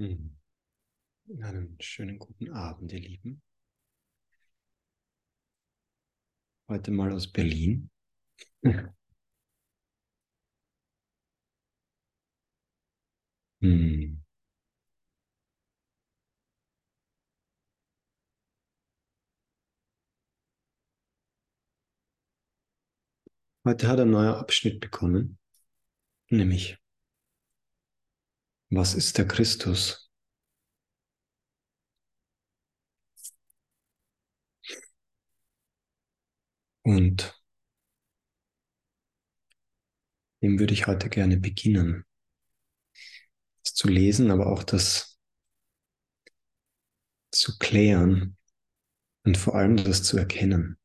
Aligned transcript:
Hm. 0.00 0.34
Einen 1.42 1.76
schönen 1.78 2.18
guten 2.18 2.50
Abend, 2.52 2.90
ihr 2.92 3.00
Lieben. 3.00 3.42
Heute 6.68 6.90
mal 6.90 7.12
aus 7.12 7.30
Berlin. 7.30 7.90
Hm. 13.62 14.22
Heute 23.66 23.88
hat 23.88 24.00
ein 24.00 24.10
neuer 24.10 24.38
Abschnitt 24.38 24.80
begonnen, 24.80 25.38
nämlich, 26.30 26.78
was 28.70 28.94
ist 28.94 29.18
der 29.18 29.26
Christus? 29.28 30.10
Und 36.84 37.34
dem 40.42 40.58
würde 40.58 40.74
ich 40.74 40.86
heute 40.86 41.08
gerne 41.08 41.38
beginnen, 41.38 42.04
das 43.64 43.72
zu 43.74 43.88
lesen, 43.88 44.30
aber 44.30 44.46
auch 44.48 44.62
das 44.62 45.18
zu 47.32 47.58
klären 47.58 48.36
und 49.24 49.36
vor 49.38 49.54
allem 49.56 49.76
das 49.76 50.02
zu 50.04 50.18
erkennen. 50.18 50.78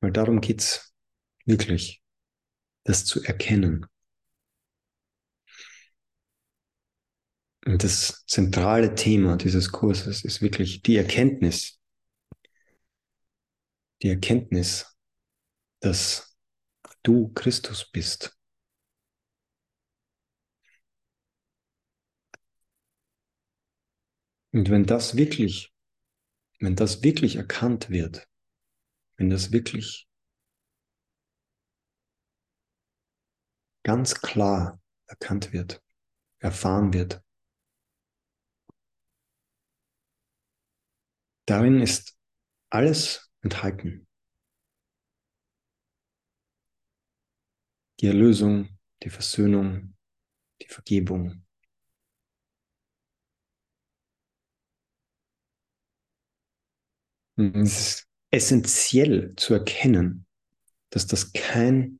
Weil 0.00 0.12
darum 0.12 0.40
geht's 0.40 0.92
wirklich, 1.44 2.02
das 2.88 3.04
zu 3.04 3.22
erkennen. 3.22 3.86
Und 7.66 7.84
das 7.84 8.24
zentrale 8.26 8.94
Thema 8.94 9.36
dieses 9.36 9.70
Kurses 9.72 10.24
ist 10.24 10.40
wirklich 10.40 10.80
die 10.82 10.96
Erkenntnis. 10.96 11.78
Die 14.00 14.08
Erkenntnis, 14.08 14.96
dass 15.80 16.34
du 17.02 17.28
Christus 17.34 17.90
bist. 17.90 18.34
Und 24.52 24.70
wenn 24.70 24.86
das 24.86 25.14
wirklich, 25.14 25.74
wenn 26.58 26.74
das 26.74 27.02
wirklich 27.02 27.36
erkannt 27.36 27.90
wird, 27.90 28.26
wenn 29.18 29.28
das 29.28 29.52
wirklich 29.52 30.07
ganz 33.82 34.20
klar 34.20 34.80
erkannt 35.06 35.52
wird, 35.52 35.82
erfahren 36.40 36.92
wird, 36.92 37.22
darin 41.46 41.80
ist 41.80 42.16
alles 42.70 43.30
enthalten. 43.42 44.06
Die 48.00 48.06
Erlösung, 48.06 48.68
die 49.02 49.10
Versöhnung, 49.10 49.96
die 50.62 50.68
Vergebung. 50.68 51.44
Es 57.36 57.78
ist 57.78 58.08
essentiell 58.30 59.34
zu 59.36 59.54
erkennen, 59.54 60.26
dass 60.90 61.06
das 61.06 61.32
kein 61.32 61.97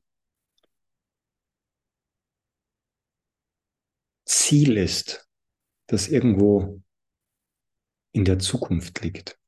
Ziel 4.29 4.77
ist, 4.77 5.27
das 5.87 6.07
irgendwo 6.07 6.83
in 8.13 8.25
der 8.25 8.37
Zukunft 8.37 9.01
liegt. 9.01 9.39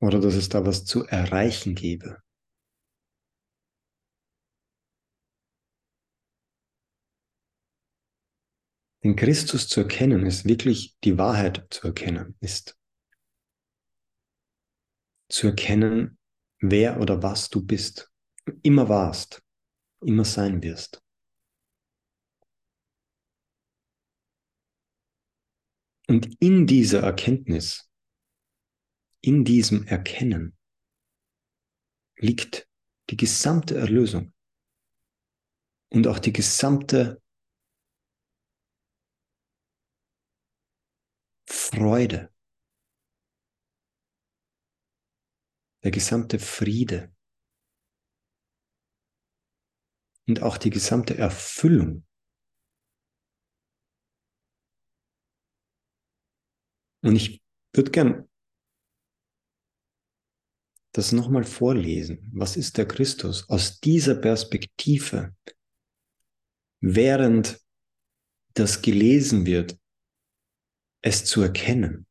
Oder 0.00 0.20
dass 0.20 0.34
es 0.34 0.50
da 0.50 0.66
was 0.66 0.84
zu 0.84 1.06
erreichen 1.06 1.74
gäbe. 1.74 2.22
Den 9.02 9.16
Christus 9.16 9.68
zu 9.68 9.80
erkennen 9.80 10.26
ist 10.26 10.44
wirklich 10.44 10.98
die 11.04 11.16
Wahrheit 11.16 11.66
zu 11.70 11.86
erkennen, 11.86 12.36
ist 12.40 12.76
zu 15.28 15.48
erkennen, 15.48 16.18
wer 16.60 17.00
oder 17.00 17.22
was 17.22 17.48
du 17.48 17.64
bist, 17.64 18.10
immer 18.62 18.88
warst, 18.88 19.42
immer 20.00 20.24
sein 20.24 20.62
wirst. 20.62 21.02
Und 26.08 26.40
in 26.40 26.66
dieser 26.66 27.02
Erkenntnis, 27.02 27.90
in 29.20 29.44
diesem 29.44 29.86
Erkennen 29.86 30.56
liegt 32.16 32.68
die 33.10 33.16
gesamte 33.16 33.76
Erlösung 33.76 34.32
und 35.88 36.06
auch 36.06 36.20
die 36.20 36.32
gesamte 36.32 37.20
Freude, 41.48 42.32
der 45.86 45.92
gesamte 45.92 46.40
Friede 46.40 47.14
und 50.26 50.42
auch 50.42 50.58
die 50.58 50.70
gesamte 50.70 51.16
Erfüllung. 51.16 52.04
Und 57.02 57.14
ich 57.14 57.40
würde 57.72 57.92
gern 57.92 58.28
das 60.90 61.12
nochmal 61.12 61.44
vorlesen. 61.44 62.32
Was 62.34 62.56
ist 62.56 62.78
der 62.78 62.88
Christus 62.88 63.48
aus 63.48 63.78
dieser 63.78 64.16
Perspektive? 64.16 65.36
Während 66.80 67.64
das 68.54 68.82
gelesen 68.82 69.46
wird, 69.46 69.78
es 71.00 71.24
zu 71.24 71.42
erkennen. 71.42 72.08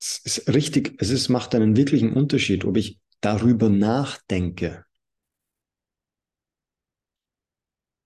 Es 0.00 0.17
ist 0.36 0.48
richtig, 0.48 1.00
es 1.00 1.10
ist, 1.10 1.28
macht 1.28 1.54
einen 1.54 1.76
wirklichen 1.76 2.12
Unterschied, 2.12 2.64
ob 2.64 2.76
ich 2.76 3.00
darüber 3.20 3.68
nachdenke, 3.68 4.84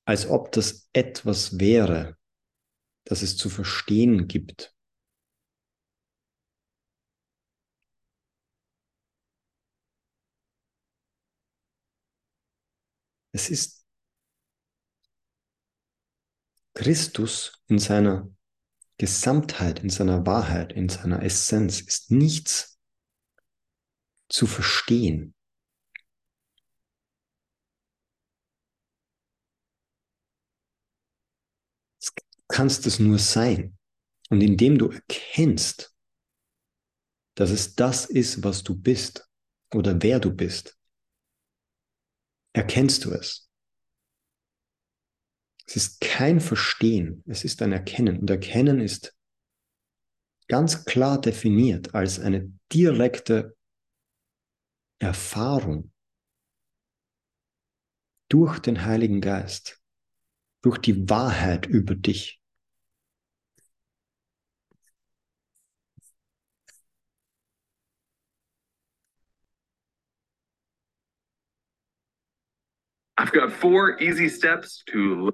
als 0.04 0.26
ob 0.28 0.52
das 0.52 0.88
etwas 0.92 1.58
wäre, 1.58 2.16
das 3.04 3.22
es 3.22 3.36
zu 3.36 3.48
verstehen 3.48 4.28
gibt. 4.28 4.74
Es 13.34 13.48
ist 13.48 13.86
Christus 16.74 17.62
in 17.68 17.78
seiner 17.78 18.28
Gesamtheit, 19.02 19.80
in 19.80 19.90
seiner 19.90 20.26
Wahrheit, 20.26 20.72
in 20.72 20.88
seiner 20.88 21.24
Essenz 21.24 21.80
ist 21.80 22.12
nichts 22.12 22.78
zu 24.28 24.46
verstehen. 24.46 25.34
Du 32.00 32.44
kannst 32.46 32.86
es 32.86 33.00
nur 33.00 33.18
sein. 33.18 33.76
Und 34.30 34.40
indem 34.40 34.78
du 34.78 34.90
erkennst, 34.90 35.92
dass 37.34 37.50
es 37.50 37.74
das 37.74 38.04
ist, 38.04 38.44
was 38.44 38.62
du 38.62 38.76
bist 38.76 39.28
oder 39.74 40.00
wer 40.00 40.20
du 40.20 40.32
bist, 40.32 40.78
erkennst 42.52 43.04
du 43.04 43.10
es. 43.10 43.51
Es 45.66 45.76
ist 45.76 46.00
kein 46.00 46.40
Verstehen, 46.40 47.22
es 47.26 47.44
ist 47.44 47.62
ein 47.62 47.72
Erkennen. 47.72 48.18
Und 48.18 48.30
Erkennen 48.30 48.80
ist 48.80 49.16
ganz 50.48 50.84
klar 50.84 51.20
definiert 51.20 51.94
als 51.94 52.18
eine 52.20 52.52
direkte 52.72 53.56
Erfahrung 54.98 55.92
durch 58.28 58.58
den 58.58 58.84
Heiligen 58.84 59.20
Geist, 59.20 59.82
durch 60.62 60.78
die 60.78 61.08
Wahrheit 61.08 61.66
über 61.66 61.94
dich. 61.94 62.42
I've 73.18 73.32
got 73.32 73.52
four 73.52 74.00
easy 74.00 74.28
steps 74.28 74.82
to 74.88 75.32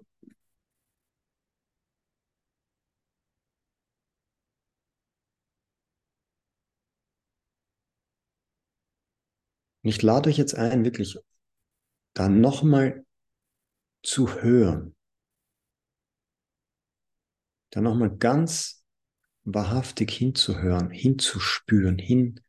Ich 9.89 10.03
lade 10.03 10.29
euch 10.29 10.37
jetzt 10.37 10.55
ein, 10.55 10.85
wirklich 10.85 11.19
da 12.15 12.29
nochmal 12.29 13.07
zu 14.03 14.35
hören. 14.43 14.95
Da 17.71 17.81
nochmal 17.81 18.17
ganz 18.17 18.85
wahrhaftig 19.45 20.11
hinzuhören, 20.11 20.91
hinzuspüren, 20.91 21.99
hin 21.99 22.41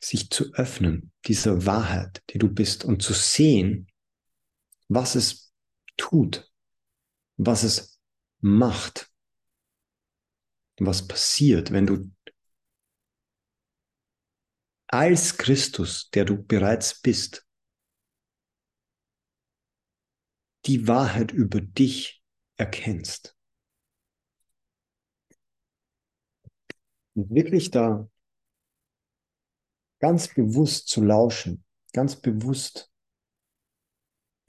sich 0.00 0.30
zu 0.30 0.52
öffnen, 0.54 1.12
dieser 1.24 1.66
Wahrheit, 1.66 2.22
die 2.30 2.38
du 2.38 2.48
bist, 2.48 2.84
und 2.84 3.02
zu 3.02 3.12
sehen, 3.12 3.88
was 4.88 5.16
es 5.16 5.52
tut, 5.96 6.48
was 7.36 7.64
es 7.64 7.98
macht, 8.38 9.10
was 10.78 11.08
passiert, 11.08 11.72
wenn 11.72 11.86
du 11.86 12.15
als 14.88 15.36
Christus, 15.36 16.10
der 16.10 16.24
du 16.24 16.42
bereits 16.42 17.00
bist, 17.00 17.46
die 20.66 20.88
Wahrheit 20.88 21.32
über 21.32 21.60
dich 21.60 22.24
erkennst. 22.56 23.36
Und 27.14 27.30
wirklich 27.30 27.70
da 27.70 28.08
ganz 30.00 30.32
bewusst 30.34 30.88
zu 30.88 31.02
lauschen, 31.02 31.64
ganz 31.92 32.16
bewusst 32.16 32.92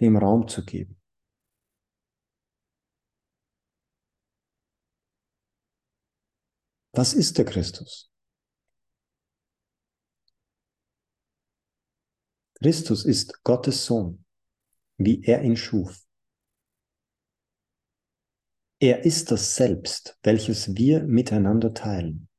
dem 0.01 0.17
Raum 0.17 0.47
zu 0.47 0.65
geben. 0.65 1.01
Was 6.91 7.13
ist 7.13 7.37
der 7.37 7.45
Christus? 7.45 8.06
Christus 12.59 13.05
ist 13.05 13.43
Gottes 13.43 13.85
Sohn, 13.85 14.25
wie 14.97 15.23
er 15.23 15.43
ihn 15.43 15.55
schuf. 15.55 16.03
Er 18.79 19.05
ist 19.05 19.29
das 19.29 19.55
Selbst, 19.55 20.17
welches 20.23 20.75
wir 20.75 21.03
miteinander 21.03 21.73
teilen 21.73 22.29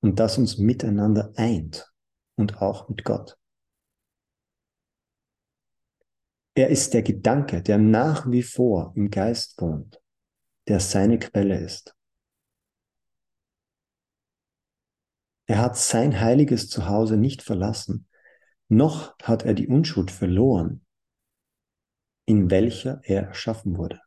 und 0.00 0.20
das 0.20 0.38
uns 0.38 0.58
miteinander 0.58 1.32
eint 1.36 1.92
und 2.36 2.60
auch 2.62 2.88
mit 2.88 3.04
Gott. 3.04 3.36
Er 6.54 6.68
ist 6.68 6.94
der 6.94 7.02
Gedanke, 7.02 7.62
der 7.62 7.78
nach 7.78 8.30
wie 8.30 8.44
vor 8.44 8.92
im 8.94 9.10
Geist 9.10 9.60
wohnt, 9.60 10.00
der 10.68 10.78
seine 10.78 11.18
Quelle 11.18 11.58
ist. 11.58 11.96
Er 15.46 15.58
hat 15.58 15.76
sein 15.76 16.20
heiliges 16.20 16.68
Zuhause 16.68 17.16
nicht 17.16 17.42
verlassen, 17.42 18.08
noch 18.76 19.16
hat 19.22 19.44
er 19.44 19.54
die 19.54 19.68
Unschuld 19.68 20.10
verloren, 20.10 20.84
in 22.26 22.50
welcher 22.50 23.00
er 23.04 23.28
erschaffen 23.28 23.76
wurde. 23.76 24.00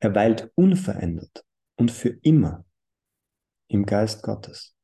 Er 0.00 0.14
weilt 0.14 0.50
unverändert 0.54 1.44
und 1.76 1.90
für 1.90 2.08
immer 2.08 2.64
im 3.68 3.86
Geist 3.86 4.22
Gottes. 4.22 4.74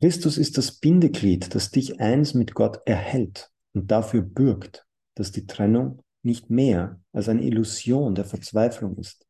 Christus 0.00 0.36
ist 0.36 0.58
das 0.58 0.78
Bindeglied, 0.78 1.54
das 1.54 1.70
dich 1.70 2.00
eins 2.00 2.34
mit 2.34 2.54
Gott 2.54 2.86
erhält 2.86 3.50
und 3.72 3.90
dafür 3.90 4.20
bürgt, 4.20 4.86
dass 5.14 5.32
die 5.32 5.46
Trennung 5.46 6.04
nicht 6.22 6.50
mehr 6.50 7.00
als 7.12 7.28
eine 7.28 7.42
Illusion 7.42 8.14
der 8.14 8.26
Verzweiflung 8.26 8.98
ist. 8.98 9.26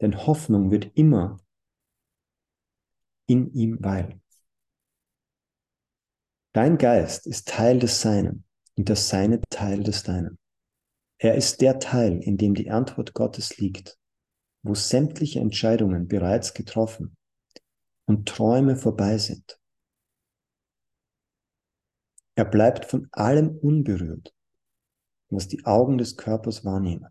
Denn 0.00 0.26
Hoffnung 0.26 0.70
wird 0.70 0.92
immer 0.94 1.38
in 3.32 3.50
ihm 3.54 3.82
weilen. 3.82 4.22
Dein 6.52 6.76
Geist 6.76 7.26
ist 7.26 7.48
Teil 7.48 7.78
des 7.78 8.02
Seinen 8.02 8.44
und 8.76 8.90
der 8.90 8.96
Seine 8.96 9.40
Teil 9.48 9.82
des 9.82 10.02
Deinen. 10.02 10.38
Er 11.18 11.34
ist 11.34 11.62
der 11.62 11.78
Teil, 11.78 12.20
in 12.22 12.36
dem 12.36 12.54
die 12.54 12.70
Antwort 12.70 13.14
Gottes 13.14 13.56
liegt, 13.56 13.98
wo 14.62 14.74
sämtliche 14.74 15.40
Entscheidungen 15.40 16.08
bereits 16.08 16.52
getroffen 16.52 17.16
und 18.06 18.28
Träume 18.28 18.76
vorbei 18.76 19.16
sind. 19.16 19.58
Er 22.34 22.44
bleibt 22.44 22.84
von 22.84 23.08
allem 23.12 23.56
unberührt, 23.56 24.34
was 25.30 25.48
die 25.48 25.64
Augen 25.64 25.96
des 25.96 26.18
Körpers 26.18 26.66
wahrnehmen. 26.66 27.08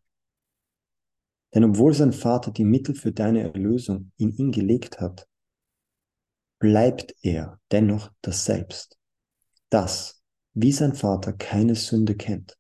Denn 1.56 1.64
obwohl 1.64 1.96
sein 1.96 2.14
Vater 2.14 2.52
die 2.52 2.64
Mittel 2.64 2.94
für 2.94 3.12
deine 3.12 3.42
Erlösung 3.42 4.12
in 4.18 4.32
ihn 4.38 4.52
gelegt 4.52 5.00
hat, 5.00 5.28
bleibt 6.62 7.16
er 7.24 7.60
dennoch 7.72 8.14
das 8.22 8.46
Selbst, 8.46 9.00
das, 9.70 10.24
wie 10.54 10.72
sein 10.72 10.94
Vater, 10.94 11.34
keine 11.34 11.76
Sünde 11.76 12.16
kennt. 12.16 12.56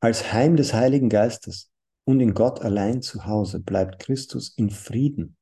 Als 0.00 0.32
Heim 0.32 0.56
des 0.56 0.74
Heiligen 0.74 1.08
Geistes 1.08 1.72
und 2.04 2.20
in 2.20 2.34
Gott 2.34 2.60
allein 2.60 3.00
zu 3.00 3.24
Hause 3.24 3.60
bleibt 3.60 4.00
Christus 4.00 4.54
in 4.56 4.70
Frieden 4.70 5.36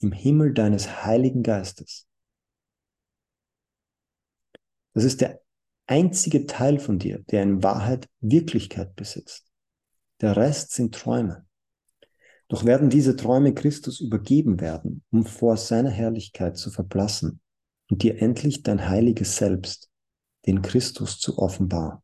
im 0.00 0.10
Himmel 0.10 0.54
deines 0.54 1.04
Heiligen 1.04 1.42
Geistes. 1.42 2.08
Das 4.94 5.04
ist 5.04 5.20
der 5.20 5.42
einzige 5.86 6.46
Teil 6.46 6.78
von 6.78 6.98
dir, 6.98 7.20
der 7.30 7.42
in 7.42 7.62
Wahrheit 7.62 8.08
Wirklichkeit 8.20 8.96
besitzt. 8.96 9.52
Der 10.22 10.36
Rest 10.36 10.72
sind 10.72 10.94
Träume. 10.94 11.46
Doch 12.52 12.66
werden 12.66 12.90
diese 12.90 13.16
Träume 13.16 13.54
Christus 13.54 13.98
übergeben 13.98 14.60
werden, 14.60 15.02
um 15.10 15.24
vor 15.24 15.56
seiner 15.56 15.88
Herrlichkeit 15.88 16.58
zu 16.58 16.70
verblassen 16.70 17.40
und 17.90 18.02
dir 18.02 18.20
endlich 18.20 18.62
dein 18.62 18.90
heiliges 18.90 19.38
Selbst, 19.38 19.90
den 20.44 20.60
Christus 20.60 21.18
zu 21.18 21.38
offenbaren. 21.38 22.00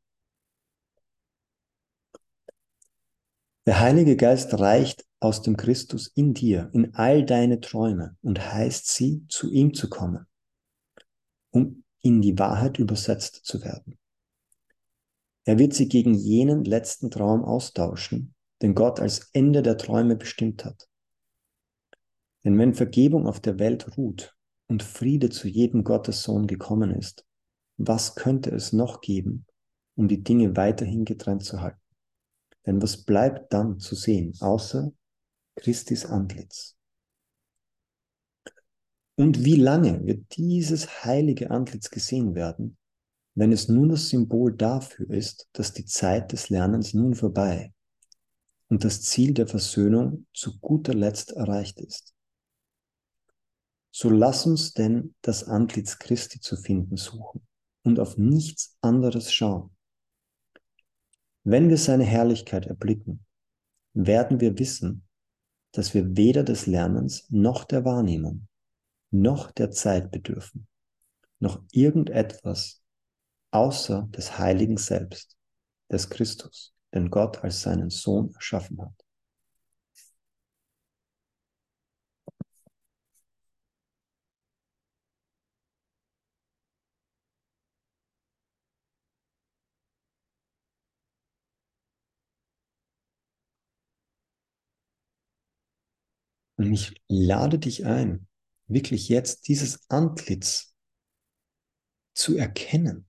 Der 3.66 3.78
Heilige 3.78 4.16
Geist 4.16 4.58
reicht 4.58 5.04
aus 5.20 5.42
dem 5.42 5.58
Christus 5.58 6.10
in 6.14 6.32
dir, 6.32 6.70
in 6.72 6.94
all 6.94 7.26
deine 7.26 7.60
Träume 7.60 8.16
und 8.22 8.40
heißt 8.40 8.86
sie, 8.86 9.26
zu 9.28 9.50
ihm 9.50 9.74
zu 9.74 9.90
kommen, 9.90 10.26
um 11.50 11.84
in 12.00 12.22
die 12.22 12.38
Wahrheit 12.38 12.78
übersetzt 12.78 13.44
zu 13.44 13.62
werden. 13.62 13.98
Er 15.44 15.58
wird 15.58 15.74
sie 15.74 15.90
gegen 15.90 16.14
jenen 16.14 16.64
letzten 16.64 17.10
Traum 17.10 17.44
austauschen, 17.44 18.34
den 18.62 18.74
Gott 18.74 19.00
als 19.00 19.30
Ende 19.32 19.62
der 19.62 19.76
Träume 19.76 20.16
bestimmt 20.16 20.64
hat. 20.64 20.88
Denn 22.44 22.58
wenn 22.58 22.74
Vergebung 22.74 23.26
auf 23.26 23.40
der 23.40 23.58
Welt 23.58 23.96
ruht 23.96 24.36
und 24.68 24.82
Friede 24.82 25.30
zu 25.30 25.48
jedem 25.48 25.84
Gottes 25.84 26.22
Sohn 26.22 26.46
gekommen 26.46 26.90
ist, 26.90 27.24
was 27.76 28.14
könnte 28.14 28.50
es 28.50 28.72
noch 28.72 29.00
geben, 29.00 29.46
um 29.94 30.08
die 30.08 30.22
Dinge 30.22 30.56
weiterhin 30.56 31.04
getrennt 31.04 31.44
zu 31.44 31.60
halten? 31.60 31.80
Denn 32.66 32.82
was 32.82 33.04
bleibt 33.04 33.52
dann 33.52 33.78
zu 33.78 33.94
sehen, 33.94 34.34
außer 34.40 34.92
Christis 35.56 36.04
Antlitz? 36.04 36.76
Und 39.16 39.44
wie 39.44 39.56
lange 39.56 40.06
wird 40.06 40.36
dieses 40.36 41.04
heilige 41.04 41.50
Antlitz 41.50 41.90
gesehen 41.90 42.34
werden, 42.34 42.76
wenn 43.34 43.52
es 43.52 43.68
nun 43.68 43.88
das 43.88 44.08
Symbol 44.08 44.54
dafür 44.56 45.10
ist, 45.10 45.48
dass 45.52 45.72
die 45.72 45.84
Zeit 45.84 46.32
des 46.32 46.50
Lernens 46.50 46.94
nun 46.94 47.14
vorbei 47.14 47.72
und 48.68 48.84
das 48.84 49.02
Ziel 49.02 49.34
der 49.34 49.46
Versöhnung 49.46 50.26
zu 50.34 50.58
guter 50.58 50.94
Letzt 50.94 51.32
erreicht 51.32 51.80
ist? 51.80 52.14
So 53.90 54.10
lass 54.10 54.46
uns 54.46 54.74
denn 54.74 55.14
das 55.22 55.44
Antlitz 55.44 55.98
Christi 55.98 56.40
zu 56.40 56.56
finden 56.56 56.96
suchen 56.96 57.46
und 57.82 57.98
auf 57.98 58.16
nichts 58.16 58.76
anderes 58.80 59.32
schauen. 59.32 59.74
Wenn 61.44 61.68
wir 61.68 61.78
seine 61.78 62.04
Herrlichkeit 62.04 62.66
erblicken, 62.66 63.24
werden 63.94 64.40
wir 64.40 64.58
wissen, 64.58 65.08
dass 65.72 65.94
wir 65.94 66.16
weder 66.16 66.44
des 66.44 66.66
Lernens 66.66 67.26
noch 67.30 67.64
der 67.64 67.84
Wahrnehmung 67.84 68.48
noch 69.10 69.50
der 69.50 69.70
Zeit 69.70 70.10
bedürfen, 70.10 70.68
noch 71.38 71.62
irgendetwas 71.72 72.82
außer 73.50 74.08
des 74.10 74.38
Heiligen 74.38 74.76
Selbst, 74.76 75.36
des 75.90 76.10
Christus, 76.10 76.74
den 76.94 77.10
Gott 77.10 77.42
als 77.44 77.62
seinen 77.62 77.90
Sohn 77.90 78.32
erschaffen 78.34 78.80
hat. 78.80 79.04
Und 96.56 96.72
ich 96.72 97.00
lade 97.08 97.58
dich 97.58 97.86
ein, 97.86 98.26
wirklich 98.66 99.08
jetzt 99.08 99.46
dieses 99.48 99.88
Antlitz 99.88 100.74
zu 102.14 102.36
erkennen. 102.36 103.07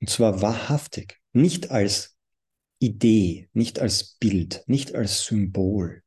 Und 0.00 0.10
zwar 0.10 0.40
wahrhaftig, 0.42 1.20
nicht 1.32 1.70
als 1.70 2.16
Idee, 2.80 3.48
nicht 3.52 3.80
als 3.80 4.14
Bild, 4.18 4.62
nicht 4.66 4.94
als 4.94 5.24
Symbol, 5.24 6.04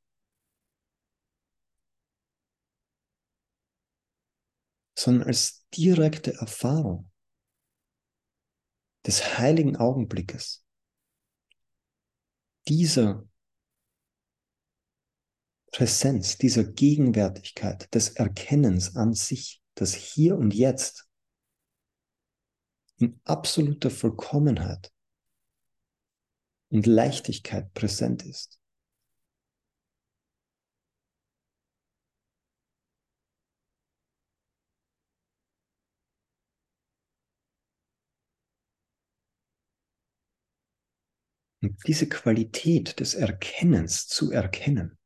sondern 4.97 5.27
als 5.27 5.67
direkte 5.75 6.33
Erfahrung 6.33 7.11
des 9.05 9.37
heiligen 9.37 9.75
Augenblickes, 9.75 10.65
dieser 12.67 13.27
Präsenz, 15.71 16.37
dieser 16.37 16.63
Gegenwärtigkeit, 16.65 17.93
des 17.93 18.09
Erkennens 18.09 18.95
an 18.95 19.13
sich, 19.13 19.61
das 19.73 19.93
hier 19.93 20.37
und 20.37 20.53
jetzt 20.53 21.09
in 23.01 23.19
absoluter 23.25 23.89
Vollkommenheit 23.89 24.93
und 26.69 26.85
Leichtigkeit 26.85 27.73
präsent 27.73 28.23
ist. 28.23 28.59
Und 41.63 41.77
diese 41.85 42.09
Qualität 42.09 42.99
des 42.99 43.13
Erkennens 43.13 44.07
zu 44.07 44.31
erkennen, 44.31 44.97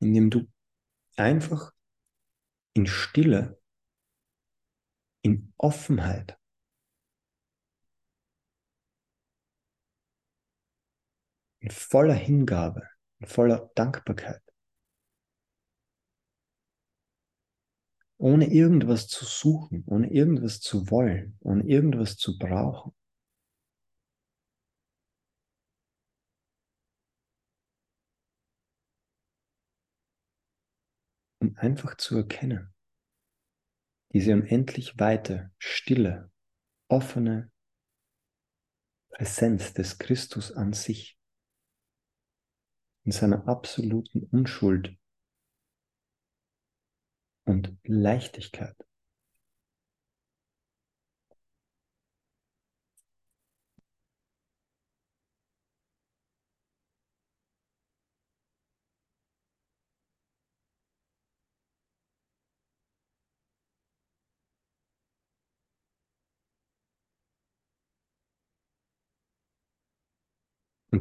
indem 0.00 0.28
du 0.28 0.46
einfach 1.16 1.72
in 2.74 2.86
Stille, 2.86 3.60
in 5.22 5.52
Offenheit, 5.56 6.38
in 11.60 11.70
voller 11.70 12.14
Hingabe, 12.14 12.88
in 13.20 13.26
voller 13.26 13.70
Dankbarkeit, 13.74 14.42
ohne 18.18 18.46
irgendwas 18.52 19.08
zu 19.08 19.24
suchen, 19.24 19.84
ohne 19.86 20.10
irgendwas 20.10 20.60
zu 20.60 20.90
wollen, 20.90 21.36
ohne 21.40 21.64
irgendwas 21.64 22.16
zu 22.16 22.38
brauchen. 22.38 22.92
Einfach 31.56 31.96
zu 31.96 32.16
erkennen, 32.16 32.72
diese 34.12 34.34
unendlich 34.34 34.98
weite, 34.98 35.50
stille, 35.58 36.30
offene 36.88 37.50
Präsenz 39.10 39.72
des 39.72 39.98
Christus 39.98 40.52
an 40.52 40.72
sich 40.72 41.18
in 43.04 43.12
seiner 43.12 43.48
absoluten 43.48 44.24
Unschuld 44.24 44.96
und 47.44 47.76
Leichtigkeit. 47.84 48.76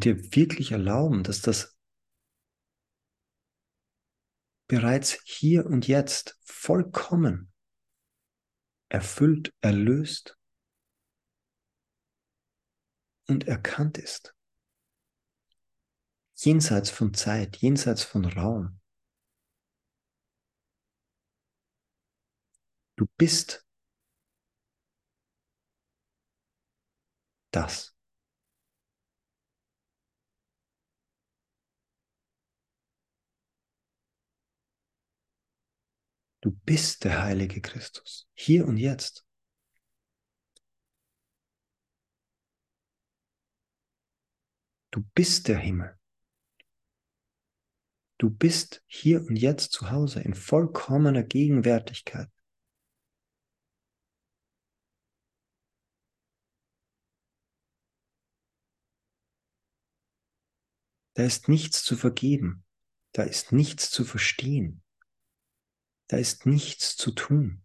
Dir 0.03 0.35
wirklich 0.35 0.71
erlauben, 0.71 1.23
dass 1.23 1.41
das 1.41 1.77
bereits 4.67 5.21
hier 5.25 5.65
und 5.65 5.87
jetzt 5.87 6.39
vollkommen 6.43 7.51
erfüllt, 8.89 9.53
erlöst 9.61 10.37
und 13.27 13.47
erkannt 13.47 13.97
ist. 13.97 14.35
Jenseits 16.35 16.89
von 16.89 17.13
Zeit, 17.13 17.57
jenseits 17.57 18.03
von 18.03 18.25
Raum. 18.25 18.79
Du 22.95 23.07
bist 23.17 23.65
das. 27.51 27.95
Du 36.41 36.51
bist 36.51 37.03
der 37.03 37.21
heilige 37.21 37.61
Christus, 37.61 38.27
hier 38.33 38.67
und 38.67 38.77
jetzt. 38.77 39.25
Du 44.89 45.01
bist 45.13 45.47
der 45.47 45.59
Himmel. 45.59 45.97
Du 48.17 48.29
bist 48.29 48.83
hier 48.87 49.21
und 49.21 49.35
jetzt 49.35 49.71
zu 49.71 49.91
Hause 49.91 50.21
in 50.21 50.33
vollkommener 50.33 51.23
Gegenwärtigkeit. 51.23 52.29
Da 61.13 61.23
ist 61.23 61.49
nichts 61.49 61.83
zu 61.83 61.95
vergeben. 61.95 62.63
Da 63.11 63.23
ist 63.23 63.51
nichts 63.51 63.91
zu 63.91 64.05
verstehen. 64.05 64.83
Da 66.11 66.17
ist 66.17 66.45
nichts 66.45 66.97
zu 66.97 67.11
tun. 67.11 67.63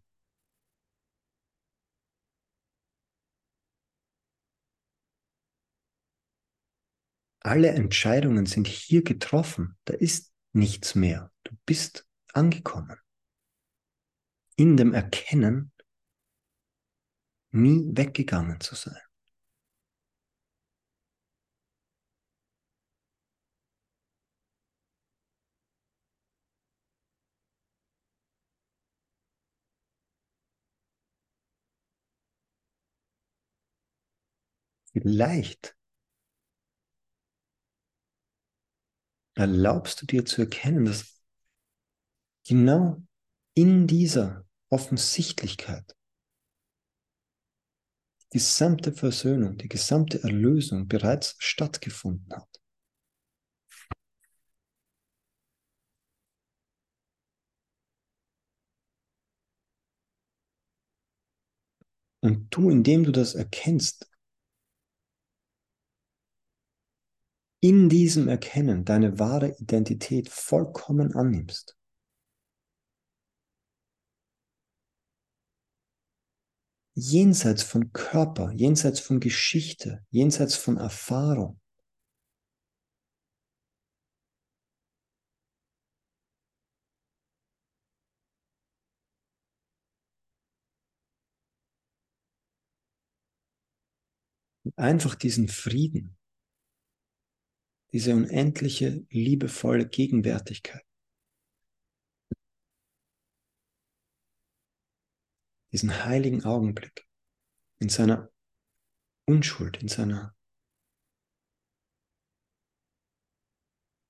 Alle 7.40 7.70
Entscheidungen 7.70 8.46
sind 8.46 8.68
hier 8.68 9.02
getroffen. 9.02 9.76
Da 9.84 9.94
ist 9.94 10.32
nichts 10.52 10.94
mehr. 10.94 11.32
Du 11.42 11.56
bist 11.66 12.08
angekommen. 12.34 12.96
In 14.54 14.76
dem 14.76 14.94
Erkennen, 14.94 15.72
nie 17.50 17.90
weggegangen 17.96 18.60
zu 18.60 18.76
sein. 18.76 19.05
Vielleicht 34.98 35.76
erlaubst 39.34 40.00
du 40.00 40.06
dir 40.06 40.24
zu 40.24 40.40
erkennen, 40.40 40.86
dass 40.86 41.22
genau 42.48 43.02
in 43.52 43.86
dieser 43.86 44.46
Offensichtlichkeit 44.70 45.94
die 48.32 48.38
gesamte 48.38 48.94
Versöhnung, 48.94 49.58
die 49.58 49.68
gesamte 49.68 50.22
Erlösung 50.22 50.88
bereits 50.88 51.36
stattgefunden 51.40 52.34
hat. 52.34 52.48
Und 62.20 62.48
du, 62.48 62.70
indem 62.70 63.04
du 63.04 63.12
das 63.12 63.34
erkennst, 63.34 64.10
in 67.68 67.88
diesem 67.88 68.28
Erkennen 68.28 68.84
deine 68.84 69.18
wahre 69.18 69.56
Identität 69.58 70.28
vollkommen 70.28 71.16
annimmst. 71.16 71.76
Jenseits 76.94 77.64
von 77.64 77.92
Körper, 77.92 78.52
jenseits 78.52 79.00
von 79.00 79.18
Geschichte, 79.18 80.04
jenseits 80.10 80.54
von 80.54 80.76
Erfahrung. 80.76 81.60
einfach 94.76 95.14
diesen 95.14 95.48
Frieden, 95.48 96.16
diese 97.96 98.14
unendliche, 98.14 99.06
liebevolle 99.08 99.88
Gegenwärtigkeit. 99.88 100.84
diesen 105.72 106.04
heiligen 106.04 106.44
Augenblick 106.44 107.08
in 107.78 107.88
seiner 107.88 108.30
Unschuld, 109.24 109.78
in 109.82 109.88
seiner 109.88 110.36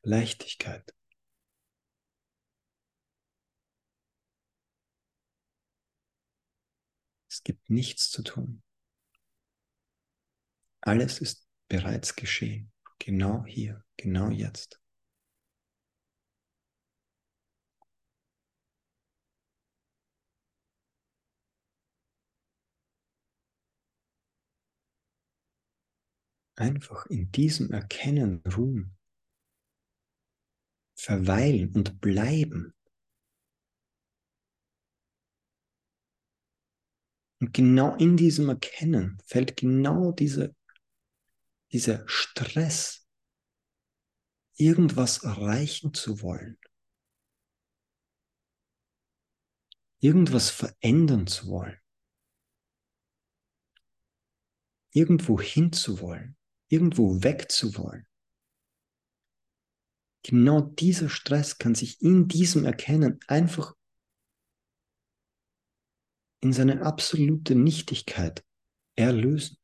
Leichtigkeit. 0.02 0.92
Es 7.28 7.44
gibt 7.44 7.70
nichts 7.70 8.10
zu 8.10 8.24
tun. 8.24 8.64
Alles 10.80 11.20
ist 11.20 11.48
bereits 11.68 12.16
geschehen. 12.16 12.72
Genau 12.98 13.44
hier, 13.46 13.82
genau 13.96 14.28
jetzt. 14.28 14.78
Einfach 26.56 27.06
in 27.06 27.32
diesem 27.32 27.70
Erkennen 27.70 28.42
ruhen, 28.54 28.94
verweilen 30.94 31.72
und 31.74 32.00
bleiben. 32.00 32.74
Und 37.40 37.52
genau 37.52 37.94
in 37.96 38.16
diesem 38.16 38.48
Erkennen 38.48 39.18
fällt 39.24 39.56
genau 39.56 40.12
diese, 40.12 40.54
dieser 41.72 42.08
Stress, 42.08 43.06
irgendwas 44.56 45.22
erreichen 45.22 45.92
zu 45.92 46.22
wollen, 46.22 46.58
irgendwas 50.00 50.50
verändern 50.50 51.26
zu 51.26 51.48
wollen, 51.48 51.78
irgendwo 54.90 55.40
hinzuwollen, 55.40 56.36
irgendwo 56.68 57.22
wegzuwollen. 57.22 58.06
Genau 60.22 60.60
dieser 60.60 61.08
Stress 61.08 61.58
kann 61.58 61.74
sich 61.74 62.00
in 62.00 62.26
diesem 62.26 62.64
Erkennen 62.64 63.20
einfach 63.28 63.76
in 66.40 66.52
seine 66.52 66.82
absolute 66.82 67.54
Nichtigkeit 67.54 68.44
erlösen. 68.96 69.58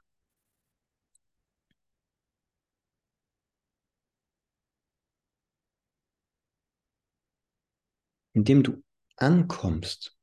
Indem 8.32 8.62
du 8.62 8.82
ankommst, 9.16 10.16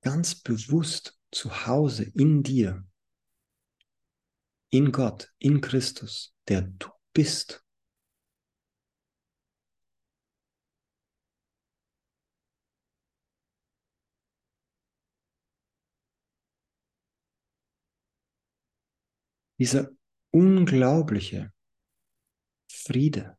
ganz 0.00 0.34
bewusst 0.34 1.18
zu 1.30 1.66
Hause 1.66 2.04
in 2.14 2.42
dir, 2.42 2.86
in 4.70 4.90
Gott, 4.90 5.32
in 5.38 5.60
Christus, 5.60 6.34
der 6.48 6.62
du 6.62 6.88
bist. 7.12 7.64
Dieser 19.58 19.90
unglaubliche 20.30 21.52
Friede, 22.68 23.38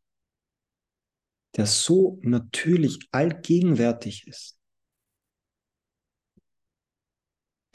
der 1.55 1.67
so 1.67 2.19
natürlich 2.23 3.07
allgegenwärtig 3.11 4.27
ist, 4.27 4.59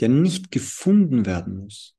der 0.01 0.09
nicht 0.09 0.51
gefunden 0.51 1.27
werden 1.27 1.59
muss, 1.59 1.97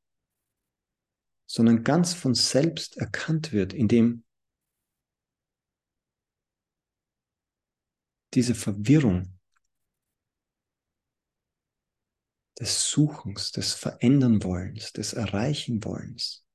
sondern 1.46 1.84
ganz 1.84 2.13
von 2.13 2.36
selbst 2.36 2.98
erkannt 2.98 3.52
wird, 3.54 3.74
indem 3.74 4.24
diese 8.34 8.56
Verwirrung 8.56 9.39
des 12.60 12.89
Suchens, 12.89 13.52
des 13.52 13.74
Verändern 13.74 14.44
Wollens, 14.44 14.92
des 14.92 15.13
Erreichen 15.13 15.84
Wollens 15.84 16.46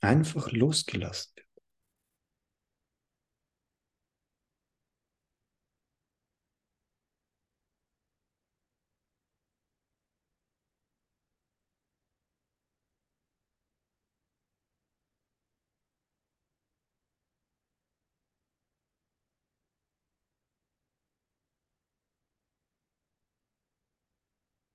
einfach 0.00 0.50
losgelassen 0.50 1.36
wird. 1.36 1.49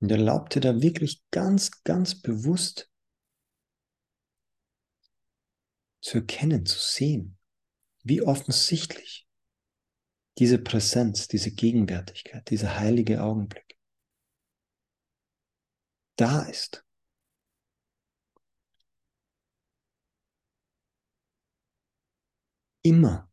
Und 0.06 0.12
erlaub 0.12 0.52
dir 0.52 0.60
da 0.60 0.84
wirklich 0.84 1.24
ganz, 1.32 1.84
ganz 1.84 2.22
bewusst 2.22 2.92
zu 6.00 6.20
erkennen, 6.20 6.68
zu 6.68 6.78
sehen, 6.78 7.40
wie 8.04 8.22
offensichtlich 8.22 9.28
diese 10.38 10.60
Präsenz, 10.60 11.28
diese 11.28 11.50
Gegenwärtigkeit, 11.50 12.48
dieser 12.52 12.78
heilige 12.78 13.24
Augenblick 13.24 13.80
da 16.18 16.44
ist. 16.44 16.86
Immer. 22.84 23.32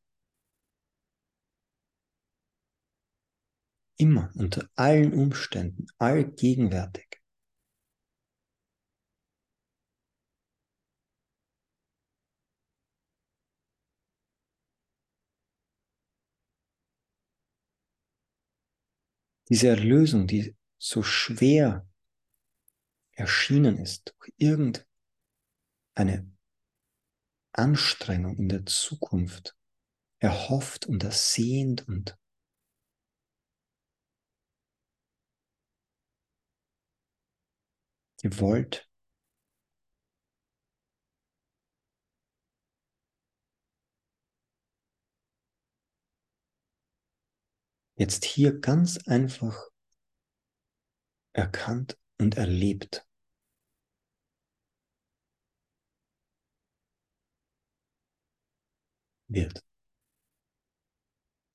Immer, 4.03 4.33
unter 4.35 4.69
allen 4.75 5.13
Umständen, 5.13 5.87
allgegenwärtig. 5.97 7.23
Diese 19.49 19.69
Erlösung, 19.69 20.27
die 20.27 20.57
so 20.79 21.05
schwer 21.05 21.87
erschienen 23.13 23.79
ist, 23.79 24.17
durch 24.19 24.33
irgendeine 24.37 24.85
Anstrengung 27.53 28.37
in 28.37 28.49
der 28.49 28.67
Zukunft, 28.67 29.57
erhofft 30.19 30.87
und 30.87 31.05
ersehnt 31.05 31.87
und 31.87 32.19
gewollt. 38.23 38.89
Jetzt 47.97 48.25
hier 48.25 48.59
ganz 48.59 48.99
einfach 49.07 49.69
erkannt 51.35 51.99
und 52.19 52.37
erlebt. 52.37 53.07
wird. 59.35 59.65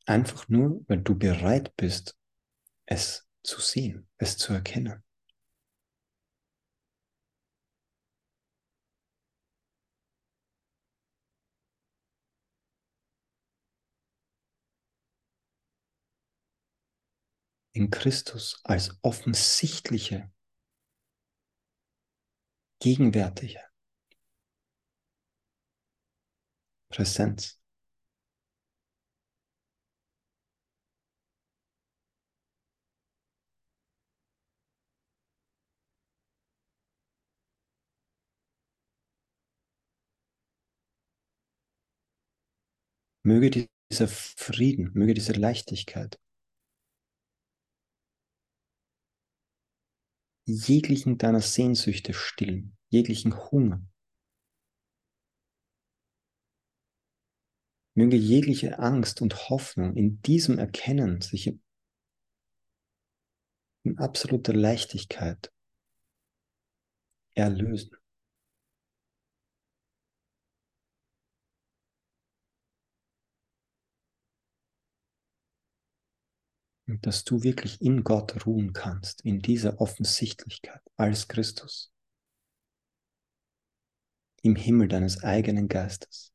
Einfach 0.05 0.47
nur, 0.47 0.83
weil 0.87 1.01
du 1.01 1.15
bereit 1.15 1.75
bist, 1.75 2.17
es 2.85 3.27
zu 3.43 3.59
sehen, 3.61 4.07
es 4.17 4.37
zu 4.37 4.53
erkennen. 4.53 5.03
In 17.77 17.91
Christus 17.91 18.59
als 18.63 18.97
offensichtliche, 19.03 20.31
gegenwärtige 22.79 23.61
Präsenz. 26.89 27.59
Möge 43.23 43.67
dieser 43.91 44.07
Frieden, 44.07 44.91
möge 44.93 45.13
diese 45.13 45.33
Leichtigkeit 45.33 46.17
jeglichen 50.47 51.17
deiner 51.17 51.41
Sehnsüchte 51.41 52.13
stillen, 52.13 52.77
jeglichen 52.89 53.35
Hunger. 53.51 53.85
Möge 57.93 58.15
jegliche 58.15 58.79
Angst 58.79 59.21
und 59.21 59.49
Hoffnung 59.49 59.97
in 59.97 60.21
diesem 60.21 60.57
Erkennen 60.57 61.19
sich 61.21 61.47
in, 61.47 61.61
absoluter 63.97 64.53
Leichtigkeit 64.53 65.51
erlösen. 67.33 67.97
Dass 76.87 77.23
du 77.25 77.43
wirklich 77.43 77.81
in 77.81 78.03
Gott 78.03 78.45
ruhen 78.45 78.73
kannst, 78.73 79.21
in 79.21 79.39
dieser 79.39 79.81
Offensichtlichkeit 79.81 80.81
als 80.95 81.27
Christus, 81.27 81.91
im 84.41 84.55
Himmel 84.55 84.87
deines 84.87 85.23
eigenen 85.23 85.67
Geistes. 85.67 86.31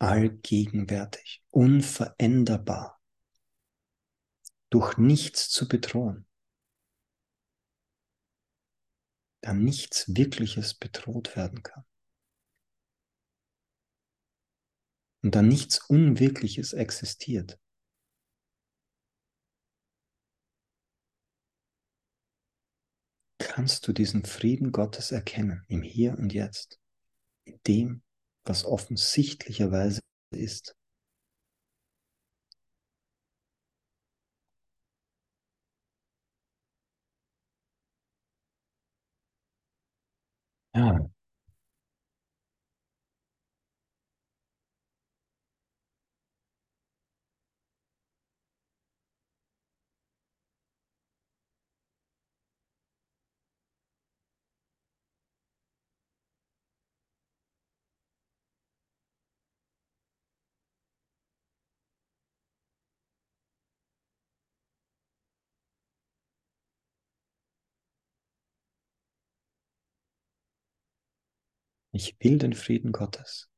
allgegenwärtig, 0.00 1.42
unveränderbar, 1.50 3.00
durch 4.70 4.96
nichts 4.96 5.50
zu 5.50 5.68
bedrohen, 5.68 6.26
da 9.42 9.52
nichts 9.52 10.14
Wirkliches 10.14 10.74
bedroht 10.74 11.36
werden 11.36 11.62
kann. 11.62 11.84
Und 15.22 15.34
da 15.34 15.42
nichts 15.42 15.78
Unwirkliches 15.88 16.72
existiert. 16.72 17.58
Kannst 23.38 23.86
du 23.88 23.92
diesen 23.92 24.24
Frieden 24.24 24.70
Gottes 24.72 25.12
erkennen 25.12 25.64
im 25.68 25.82
Hier 25.82 26.16
und 26.18 26.32
Jetzt, 26.32 26.78
in 27.44 27.58
dem, 27.66 28.02
was 28.44 28.64
offensichtlicherweise 28.64 30.00
ist. 30.30 30.76
Ja. 40.74 41.10
Ich 72.02 72.18
will 72.20 72.38
den 72.38 72.54
Frieden 72.54 72.92
Gottes. 72.92 73.50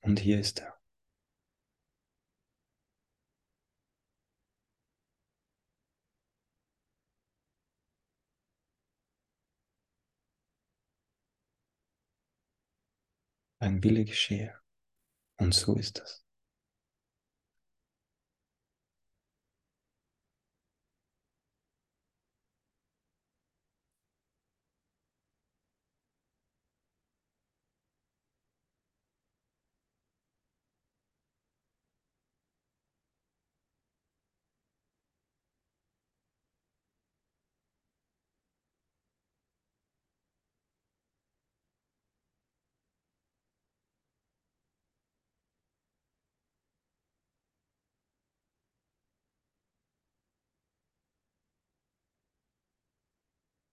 Und 0.00 0.18
hier 0.18 0.40
ist 0.40 0.58
er. 0.58 0.76
Ein 13.60 13.84
Wille 13.84 14.04
geschehe. 14.04 14.60
Und 15.36 15.54
so 15.54 15.76
ist 15.76 16.00
es. 16.00 16.27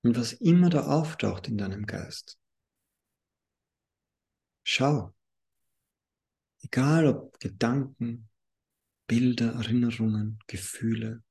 Und 0.05 0.17
was 0.17 0.33
immer 0.33 0.69
da 0.69 0.85
auftaucht 0.85 1.47
in 1.47 1.57
deinem 1.57 1.87
Geist, 1.87 2.37
schau, 4.63 5.15
egal 6.61 7.07
ob 7.07 7.39
Gedanken, 7.39 8.29
Bilder, 9.07 9.53
Erinnerungen, 9.53 10.37
Gefühle, 10.45 11.23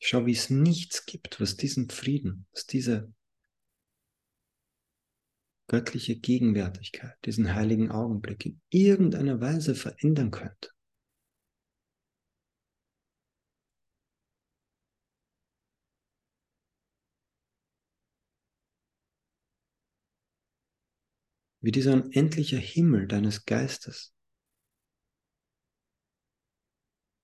Schau, 0.00 0.26
wie 0.26 0.32
es 0.32 0.50
nichts 0.50 1.06
gibt, 1.06 1.40
was 1.40 1.56
diesen 1.56 1.90
Frieden, 1.90 2.46
was 2.52 2.66
diese 2.66 3.12
göttliche 5.68 6.16
Gegenwärtigkeit, 6.16 7.16
diesen 7.24 7.54
heiligen 7.54 7.90
Augenblick 7.92 8.46
in 8.46 8.60
irgendeiner 8.70 9.40
Weise 9.40 9.74
verändern 9.74 10.30
könnte. 10.32 10.70
Wie 21.60 21.72
dieser 21.72 21.94
unendliche 21.94 22.58
Himmel 22.58 23.08
deines 23.08 23.44
Geistes, 23.44 24.14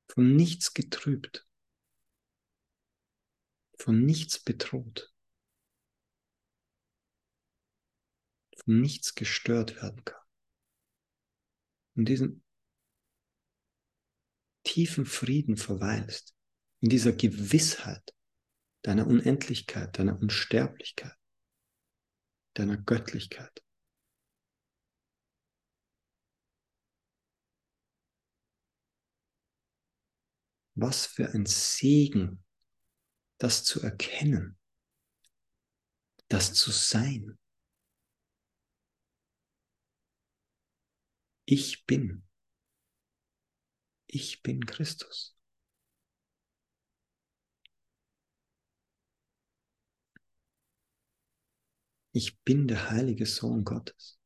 von 0.08 0.34
nichts 0.36 0.74
getrübt, 0.74 1.48
von 3.78 4.04
nichts 4.04 4.38
bedroht, 4.42 5.12
von 8.64 8.80
nichts 8.80 9.14
gestört 9.14 9.76
werden 9.76 10.04
kann. 10.04 10.22
In 11.96 12.04
diesem 12.04 12.44
tiefen 14.64 15.06
Frieden 15.06 15.56
verweilst, 15.56 16.34
in 16.80 16.88
dieser 16.88 17.12
Gewissheit 17.12 18.14
deiner 18.82 19.06
Unendlichkeit, 19.06 19.98
deiner 19.98 20.18
Unsterblichkeit, 20.18 21.16
deiner 22.54 22.76
Göttlichkeit. 22.76 23.64
Was 30.74 31.06
für 31.06 31.32
ein 31.32 31.46
Segen, 31.46 32.44
das 33.38 33.64
zu 33.64 33.80
erkennen, 33.80 34.58
das 36.28 36.52
zu 36.54 36.70
sein. 36.70 37.38
Ich 41.46 41.84
bin. 41.86 42.24
Ich 44.06 44.42
bin 44.42 44.64
Christus. 44.64 45.36
Ich 52.12 52.40
bin 52.42 52.68
der 52.68 52.90
heilige 52.90 53.26
Sohn 53.26 53.64
Gottes. 53.64 54.20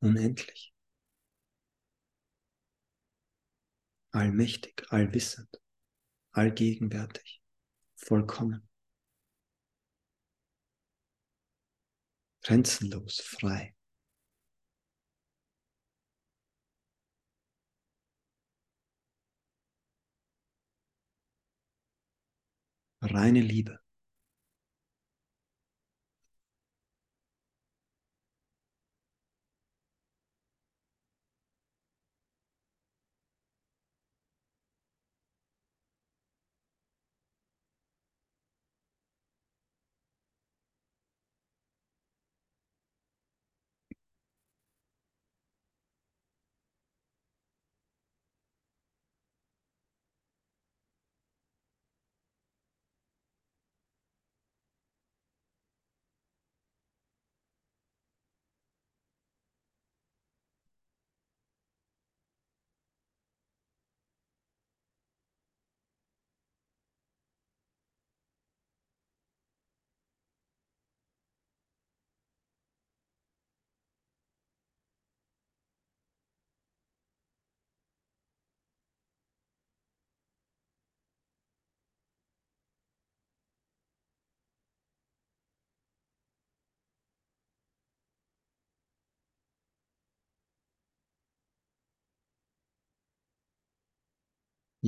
Unendlich. 0.00 0.75
Allmächtig, 4.16 4.82
allwissend, 4.88 5.60
allgegenwärtig, 6.32 7.42
vollkommen, 7.96 8.66
grenzenlos, 12.42 13.20
frei. 13.20 13.74
Reine 23.02 23.40
Liebe. 23.40 23.85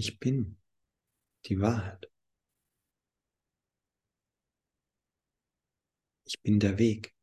Ich 0.00 0.20
bin 0.20 0.56
die 1.46 1.60
Wahrheit. 1.60 2.08
Ich 6.24 6.40
bin 6.40 6.60
der 6.60 6.78
Weg. 6.78 7.16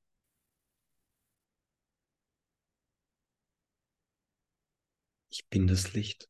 Ich 5.29 5.47
bin 5.47 5.67
das 5.67 5.93
Licht. 5.93 6.29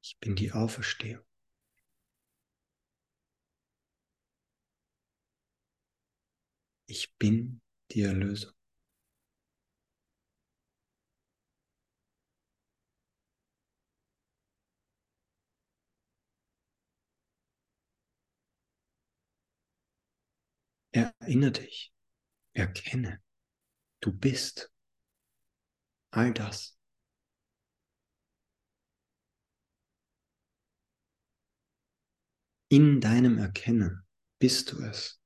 Ich 0.00 0.18
bin 0.18 0.34
die 0.34 0.52
Auferstehung. 0.52 1.26
Ich 6.86 7.14
bin 7.18 7.60
die 7.90 8.00
Erlösung. 8.00 8.54
Erinnere 20.94 21.50
dich, 21.50 21.92
erkenne, 22.52 23.20
du 23.98 24.12
bist 24.12 24.72
all 26.12 26.32
das. 26.32 26.78
In 32.68 33.00
deinem 33.00 33.38
Erkennen 33.38 34.06
bist 34.38 34.70
du 34.70 34.84
es. 34.84 35.20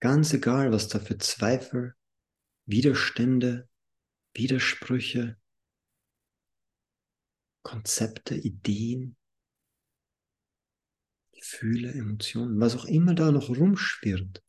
Ganz 0.00 0.32
egal, 0.32 0.72
was 0.72 0.88
da 0.88 0.98
für 0.98 1.18
Zweifel, 1.18 1.94
Widerstände, 2.64 3.68
Widersprüche, 4.32 5.38
Konzepte, 7.64 8.36
Ideen, 8.36 9.16
Gefühle, 11.32 11.92
Emotionen, 11.92 12.60
was 12.60 12.76
auch 12.76 12.84
immer 12.84 13.14
da 13.14 13.32
noch 13.32 13.48
rumschwirrt. 13.48 14.44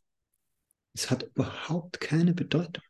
Es 0.93 1.09
hat 1.09 1.23
überhaupt 1.23 1.99
keine 1.99 2.33
Bedeutung. 2.33 2.83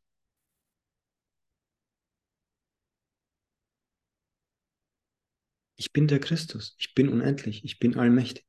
Ich 5.78 5.94
bin 5.94 6.08
der 6.08 6.20
Christus, 6.20 6.76
ich 6.80 6.94
bin 6.96 7.10
unendlich, 7.10 7.64
ich 7.64 7.80
bin 7.80 7.96
allmächtig, 7.96 8.46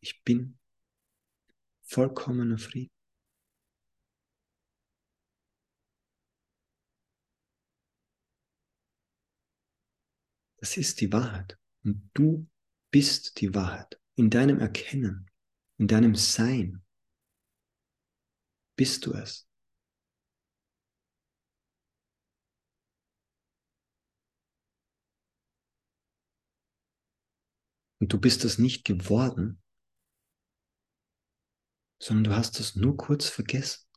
ich 0.00 0.22
bin 0.24 0.58
vollkommener 1.82 2.58
Frieden. 2.58 2.99
Das 10.60 10.76
ist 10.76 11.00
die 11.00 11.10
Wahrheit. 11.10 11.58
Und 11.84 12.10
du 12.12 12.46
bist 12.90 13.40
die 13.40 13.54
Wahrheit. 13.54 13.98
In 14.14 14.28
deinem 14.28 14.60
Erkennen, 14.60 15.30
in 15.78 15.88
deinem 15.88 16.14
Sein 16.14 16.84
bist 18.76 19.06
du 19.06 19.14
es. 19.14 19.48
Und 27.98 28.12
du 28.12 28.18
bist 28.18 28.44
es 28.44 28.58
nicht 28.58 28.84
geworden, 28.84 29.62
sondern 32.02 32.24
du 32.24 32.36
hast 32.36 32.60
es 32.60 32.76
nur 32.76 32.96
kurz 32.96 33.28
vergessen. 33.28 33.89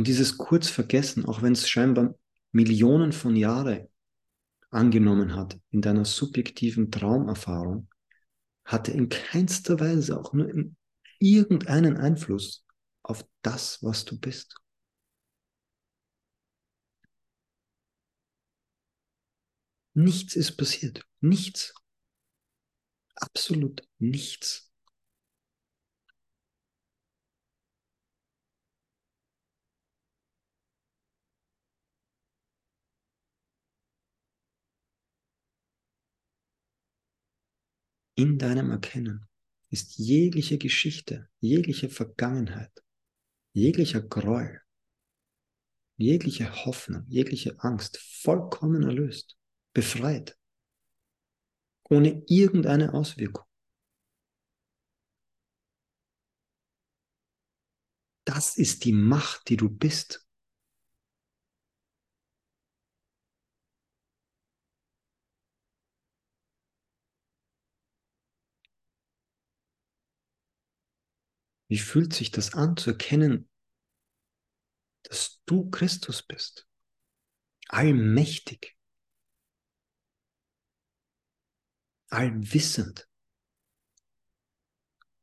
Und 0.00 0.06
dieses 0.06 0.38
Kurzvergessen, 0.38 1.26
auch 1.26 1.42
wenn 1.42 1.52
es 1.52 1.68
scheinbar 1.68 2.18
Millionen 2.52 3.12
von 3.12 3.36
Jahren 3.36 3.86
angenommen 4.70 5.36
hat 5.36 5.60
in 5.68 5.82
deiner 5.82 6.06
subjektiven 6.06 6.90
Traumerfahrung, 6.90 7.86
hatte 8.64 8.92
in 8.92 9.10
keinster 9.10 9.78
Weise 9.78 10.18
auch 10.18 10.32
nur 10.32 10.50
irgendeinen 11.18 11.98
Einfluss 11.98 12.64
auf 13.02 13.26
das, 13.42 13.82
was 13.82 14.06
du 14.06 14.18
bist. 14.18 14.56
Nichts 19.92 20.34
ist 20.34 20.56
passiert. 20.56 21.06
Nichts. 21.20 21.74
Absolut 23.16 23.86
nichts. 23.98 24.69
In 38.20 38.36
deinem 38.36 38.70
Erkennen 38.70 39.26
ist 39.70 39.96
jegliche 39.96 40.58
Geschichte, 40.58 41.30
jegliche 41.38 41.88
Vergangenheit, 41.88 42.72
jeglicher 43.54 44.02
Groll, 44.02 44.60
jegliche 45.96 46.66
Hoffnung, 46.66 47.06
jegliche 47.08 47.58
Angst 47.60 47.96
vollkommen 47.96 48.82
erlöst, 48.82 49.38
befreit, 49.72 50.36
ohne 51.88 52.22
irgendeine 52.26 52.92
Auswirkung. 52.92 53.46
Das 58.26 58.58
ist 58.58 58.84
die 58.84 58.92
Macht, 58.92 59.48
die 59.48 59.56
du 59.56 59.70
bist. 59.70 60.28
Wie 71.70 71.78
fühlt 71.78 72.12
sich 72.12 72.32
das 72.32 72.52
an 72.54 72.76
zu 72.76 72.90
erkennen, 72.90 73.48
dass 75.04 75.40
du 75.46 75.70
Christus 75.70 76.24
bist? 76.24 76.66
Allmächtig, 77.68 78.76
allwissend, 82.08 83.08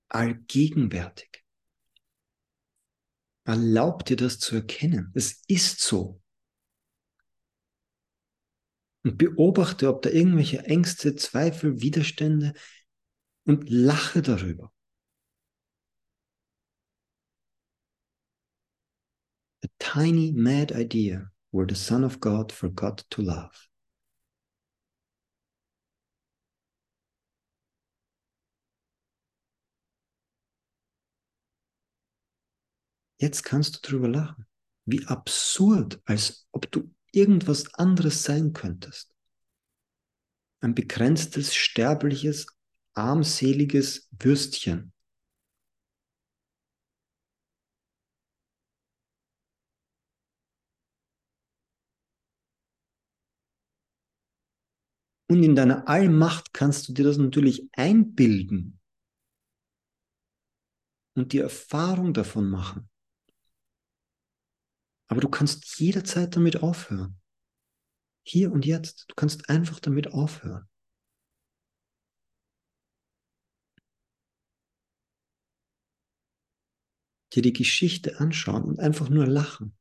allgegenwärtig. 0.07 1.43
Erlaub 3.43 4.05
dir 4.05 4.15
das 4.15 4.39
zu 4.39 4.55
erkennen. 4.55 5.11
Es 5.15 5.43
ist 5.47 5.81
so. 5.81 6.21
Und 9.03 9.17
beobachte, 9.17 9.89
ob 9.89 10.01
da 10.01 10.09
irgendwelche 10.09 10.59
Ängste, 10.59 11.17
Zweifel, 11.17 11.81
Widerstände 11.81 12.53
und 13.43 13.69
lache 13.69 14.21
darüber. 14.21 14.71
A 19.67 19.83
tiny 19.83 20.31
mad 20.31 20.71
idea 20.71 21.29
where 21.51 21.65
the 21.65 21.75
Son 21.75 22.03
of 22.03 22.19
God 22.19 22.51
forgot 22.51 23.03
to 23.09 23.21
love. 23.21 23.67
Jetzt 33.19 33.43
kannst 33.43 33.75
du 33.77 33.89
drüber 33.89 34.07
lachen. 34.07 34.45
Wie 34.85 35.05
absurd, 35.07 35.99
als 36.05 36.47
ob 36.51 36.71
du 36.71 36.89
irgendwas 37.11 37.73
anderes 37.73 38.23
sein 38.23 38.53
könntest. 38.53 39.13
Ein 40.61 40.75
begrenztes, 40.75 41.55
sterbliches, 41.55 42.47
armseliges 42.93 44.07
Würstchen, 44.17 44.93
Und 55.29 55.43
in 55.43 55.55
deiner 55.55 55.87
Allmacht 55.89 56.53
kannst 56.53 56.87
du 56.87 56.93
dir 56.93 57.03
das 57.03 57.17
natürlich 57.17 57.69
einbilden 57.73 58.79
und 61.15 61.33
die 61.33 61.39
Erfahrung 61.39 62.13
davon 62.13 62.49
machen. 62.49 62.89
Aber 65.09 65.19
du 65.19 65.29
kannst 65.29 65.79
jederzeit 65.79 66.35
damit 66.35 66.63
aufhören. 66.63 67.19
Hier 68.23 68.51
und 68.51 68.65
jetzt. 68.65 69.05
Du 69.09 69.15
kannst 69.15 69.49
einfach 69.49 69.79
damit 69.79 70.13
aufhören. 70.13 70.69
Dir 77.33 77.41
die 77.41 77.53
Geschichte 77.53 78.19
anschauen 78.19 78.63
und 78.63 78.79
einfach 78.79 79.09
nur 79.09 79.27
lachen. 79.27 79.77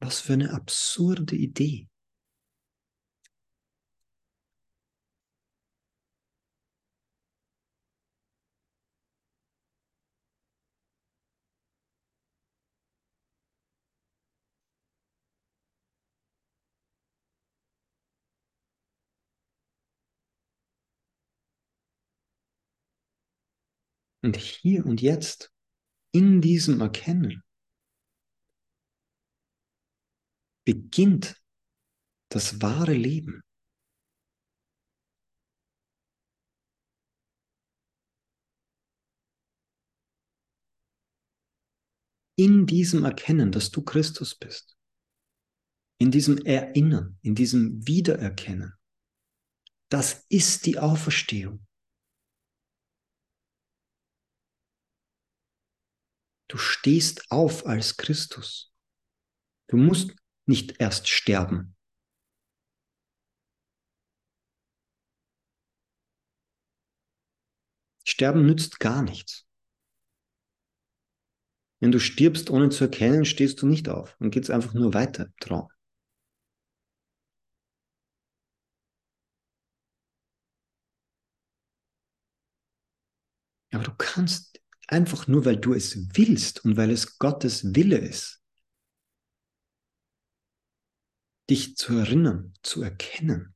Was 0.00 0.20
für 0.20 0.34
eine 0.34 0.52
absurde 0.52 1.36
Idee. 1.36 1.88
Und 24.24 24.36
hier 24.36 24.86
und 24.86 25.02
jetzt, 25.02 25.52
in 26.14 26.40
diesem 26.40 26.80
Erkennen, 26.80 27.42
beginnt 30.64 31.42
das 32.30 32.62
wahre 32.62 32.94
Leben. 32.94 33.42
In 42.36 42.66
diesem 42.66 43.04
Erkennen, 43.04 43.52
dass 43.52 43.70
du 43.70 43.82
Christus 43.82 44.34
bist, 44.34 44.76
in 46.00 46.10
diesem 46.10 46.38
Erinnern, 46.38 47.18
in 47.22 47.34
diesem 47.34 47.86
Wiedererkennen, 47.86 48.74
das 49.90 50.24
ist 50.28 50.64
die 50.66 50.78
Auferstehung. 50.78 51.66
Du 56.52 56.58
stehst 56.58 57.30
auf 57.30 57.64
als 57.64 57.96
Christus. 57.96 58.74
Du 59.68 59.78
musst 59.78 60.14
nicht 60.44 60.78
erst 60.80 61.08
sterben. 61.08 61.74
Sterben 68.04 68.44
nützt 68.44 68.80
gar 68.80 69.00
nichts. 69.00 69.46
Wenn 71.80 71.90
du 71.90 71.98
stirbst, 71.98 72.50
ohne 72.50 72.68
zu 72.68 72.84
erkennen, 72.84 73.24
stehst 73.24 73.62
du 73.62 73.66
nicht 73.66 73.88
auf. 73.88 74.14
Dann 74.20 74.30
geht 74.30 74.42
es 74.42 74.50
einfach 74.50 74.74
nur 74.74 74.92
weiter 74.92 75.24
im 75.24 75.36
Traum. 75.40 75.70
Aber 83.70 83.84
du 83.84 83.94
kannst 83.96 84.51
einfach 84.92 85.26
nur, 85.26 85.44
weil 85.44 85.56
du 85.56 85.74
es 85.74 86.16
willst 86.16 86.64
und 86.64 86.76
weil 86.76 86.90
es 86.90 87.18
Gottes 87.18 87.74
Wille 87.74 87.98
ist, 87.98 88.42
dich 91.50 91.76
zu 91.76 91.96
erinnern, 91.96 92.54
zu 92.62 92.82
erkennen. 92.82 93.54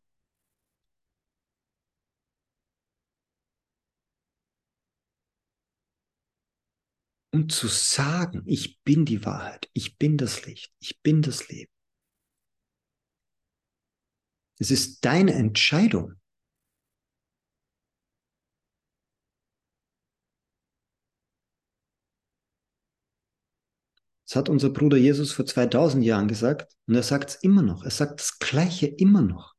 Und 7.33 7.53
zu 7.53 7.68
sagen, 7.68 8.42
ich 8.46 8.83
bin 8.83 9.05
die 9.05 9.25
Wahrheit, 9.27 9.68
ich 9.75 9.99
bin 9.99 10.16
das 10.16 10.46
Licht, 10.46 10.72
ich 10.81 11.03
bin 11.03 11.20
das 11.20 11.49
Leben. 11.49 11.70
Es 14.59 14.70
ist 14.70 15.05
deine 15.05 15.35
Entscheidung. 15.35 16.14
Das 24.27 24.35
hat 24.35 24.49
unser 24.49 24.71
Bruder 24.71 24.97
Jesus 24.97 25.33
vor 25.33 25.47
2000 25.47 26.05
Jahren 26.05 26.27
gesagt 26.27 26.77
und 26.87 26.97
er 26.97 27.05
sagt 27.05 27.31
es 27.31 27.37
immer 27.37 27.62
noch. 27.62 27.85
Er 27.85 27.93
sagt 27.93 28.21
das 28.21 28.39
Gleiche 28.41 28.87
immer 28.89 29.23
noch. 29.23 29.55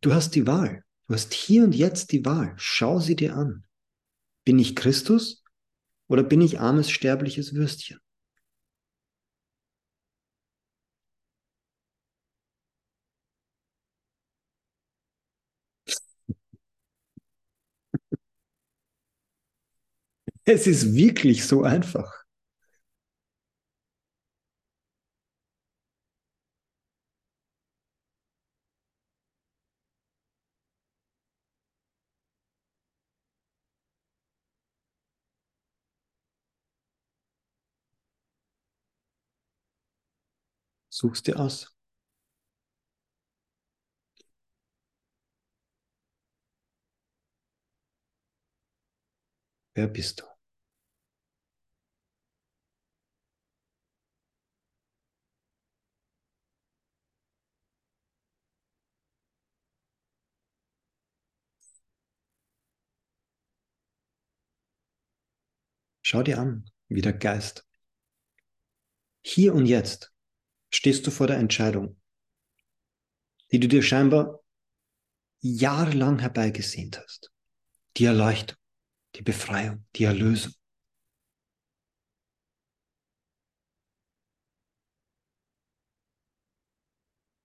Du 0.00 0.14
hast 0.14 0.34
die 0.34 0.46
Wahl. 0.46 0.82
Du 1.06 1.14
hast 1.14 1.34
hier 1.34 1.62
und 1.64 1.74
jetzt 1.74 2.10
die 2.12 2.24
Wahl. 2.24 2.54
Schau 2.56 3.00
sie 3.00 3.16
dir 3.16 3.36
an. 3.36 3.64
Bin 4.44 4.58
ich 4.58 4.74
Christus 4.74 5.44
oder 6.08 6.22
bin 6.22 6.40
ich 6.40 6.58
armes 6.58 6.90
sterbliches 6.90 7.54
Würstchen? 7.54 7.98
Es 20.46 20.66
ist 20.66 20.94
wirklich 20.94 21.44
so 21.44 21.62
einfach. 21.62 22.24
Such's 40.88 41.22
dir 41.22 41.38
aus. 41.38 41.72
Wer 49.74 49.86
bist 49.86 50.20
du? 50.20 50.24
Schau 66.08 66.22
dir 66.22 66.38
an, 66.38 66.70
wie 66.86 67.00
der 67.00 67.14
Geist. 67.14 67.66
Hier 69.22 69.52
und 69.52 69.66
jetzt 69.66 70.14
stehst 70.70 71.04
du 71.04 71.10
vor 71.10 71.26
der 71.26 71.38
Entscheidung, 71.38 72.00
die 73.50 73.58
du 73.58 73.66
dir 73.66 73.82
scheinbar 73.82 74.38
jahrelang 75.40 76.20
herbeigesehnt 76.20 77.02
hast. 77.02 77.32
Die 77.96 78.04
Erleuchtung, 78.04 78.56
die 79.16 79.22
Befreiung, 79.22 79.84
die 79.96 80.04
Erlösung. 80.04 80.52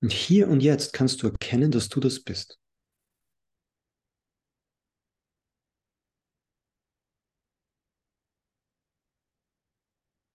Und 0.02 0.14
hier 0.14 0.48
und 0.48 0.60
jetzt 0.60 0.94
kannst 0.94 1.24
du 1.24 1.30
erkennen, 1.30 1.72
dass 1.72 1.90
du 1.90 2.00
das 2.00 2.24
bist. 2.24 2.61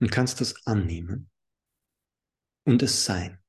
Und 0.07 0.13
kannst 0.13 0.41
das 0.41 0.65
annehmen 0.69 1.29
und 2.65 2.81
es 2.81 3.05
sein. 3.05 3.43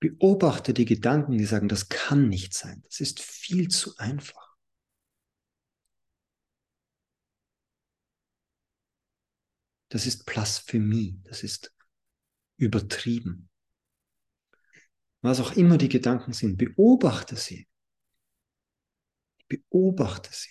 Beobachte 0.00 0.74
die 0.74 0.84
Gedanken, 0.84 1.38
die 1.38 1.46
sagen, 1.46 1.68
das 1.68 1.88
kann 1.88 2.28
nicht 2.28 2.52
sein. 2.52 2.82
Das 2.82 3.00
ist 3.00 3.22
viel 3.22 3.68
zu 3.68 3.96
einfach. 3.96 4.54
Das 9.88 10.04
ist 10.04 10.26
Blasphemie. 10.26 11.22
Das 11.24 11.42
ist 11.42 11.74
übertrieben. 12.58 13.48
Was 15.22 15.40
auch 15.40 15.52
immer 15.52 15.78
die 15.78 15.88
Gedanken 15.88 16.34
sind, 16.34 16.58
beobachte 16.58 17.36
sie. 17.36 17.66
Beobachte 19.48 20.30
sie. 20.32 20.50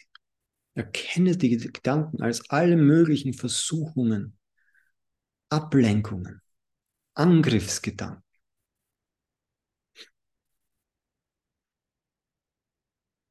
Erkenne 0.75 1.37
die 1.37 1.57
Gedanken 1.57 2.21
als 2.21 2.49
alle 2.49 2.75
möglichen 2.75 3.33
Versuchungen, 3.33 4.37
Ablenkungen, 5.49 6.41
Angriffsgedanken. 7.13 8.23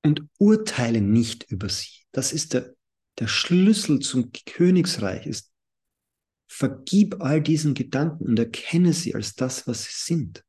Und 0.05 0.29
urteile 0.39 1.01
nicht 1.01 1.45
über 1.51 1.69
sie. 1.69 2.05
Das 2.13 2.33
ist 2.33 2.55
der, 2.55 2.75
der 3.19 3.29
Schlüssel 3.29 4.01
zum 4.01 4.33
Königsreich. 4.33 5.27
Ist, 5.27 5.53
vergib 6.49 7.21
all 7.21 7.41
diesen 7.41 7.75
Gedanken 7.75 8.27
und 8.27 8.39
erkenne 8.39 8.93
sie 8.93 9.15
als 9.15 9.35
das, 9.35 9.67
was 9.67 9.85
sie 9.85 10.15
sind. 10.15 10.45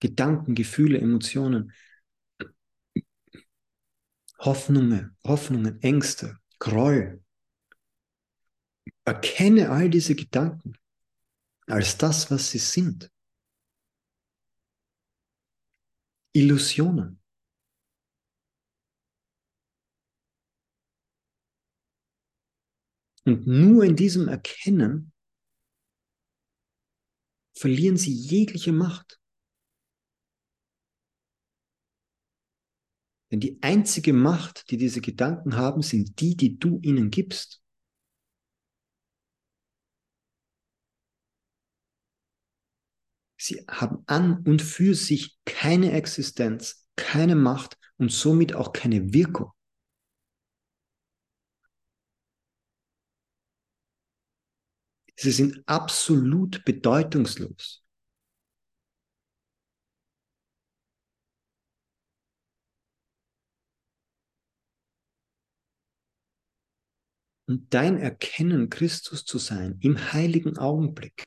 Gedanken, 0.00 0.54
Gefühle, 0.54 0.98
Emotionen, 0.98 1.72
Hoffnungen, 4.38 5.16
Hoffnungen, 5.24 5.80
Ängste, 5.82 6.38
Groll. 6.58 7.22
Erkenne 9.04 9.70
all 9.70 9.88
diese 9.88 10.14
Gedanken 10.14 10.76
als 11.66 11.96
das, 11.96 12.30
was 12.30 12.50
sie 12.50 12.58
sind. 12.58 13.10
Illusionen. 16.32 17.20
Und 23.24 23.46
nur 23.46 23.84
in 23.84 23.96
diesem 23.96 24.28
Erkennen 24.28 25.12
verlieren 27.54 27.96
sie 27.96 28.12
jegliche 28.12 28.72
Macht. 28.72 29.18
Denn 33.30 33.40
die 33.40 33.58
einzige 33.62 34.12
Macht, 34.12 34.70
die 34.70 34.76
diese 34.76 35.00
Gedanken 35.00 35.56
haben, 35.56 35.82
sind 35.82 36.20
die, 36.20 36.36
die 36.36 36.58
du 36.58 36.78
ihnen 36.82 37.10
gibst. 37.10 37.60
Sie 43.38 43.64
haben 43.68 44.02
an 44.06 44.42
und 44.44 44.62
für 44.62 44.94
sich 44.94 45.38
keine 45.44 45.92
Existenz, 45.92 46.86
keine 46.96 47.36
Macht 47.36 47.78
und 47.98 48.10
somit 48.10 48.54
auch 48.54 48.72
keine 48.72 49.12
Wirkung. 49.12 49.52
Sie 55.16 55.32
sind 55.32 55.62
absolut 55.66 56.64
bedeutungslos. 56.64 57.85
Und 67.48 67.72
dein 67.72 67.98
Erkennen, 67.98 68.70
Christus 68.70 69.24
zu 69.24 69.38
sein, 69.38 69.78
im 69.80 70.12
heiligen 70.12 70.58
Augenblick, 70.58 71.24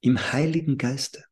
im 0.00 0.18
heiligen 0.32 0.76
Geiste, 0.76 1.24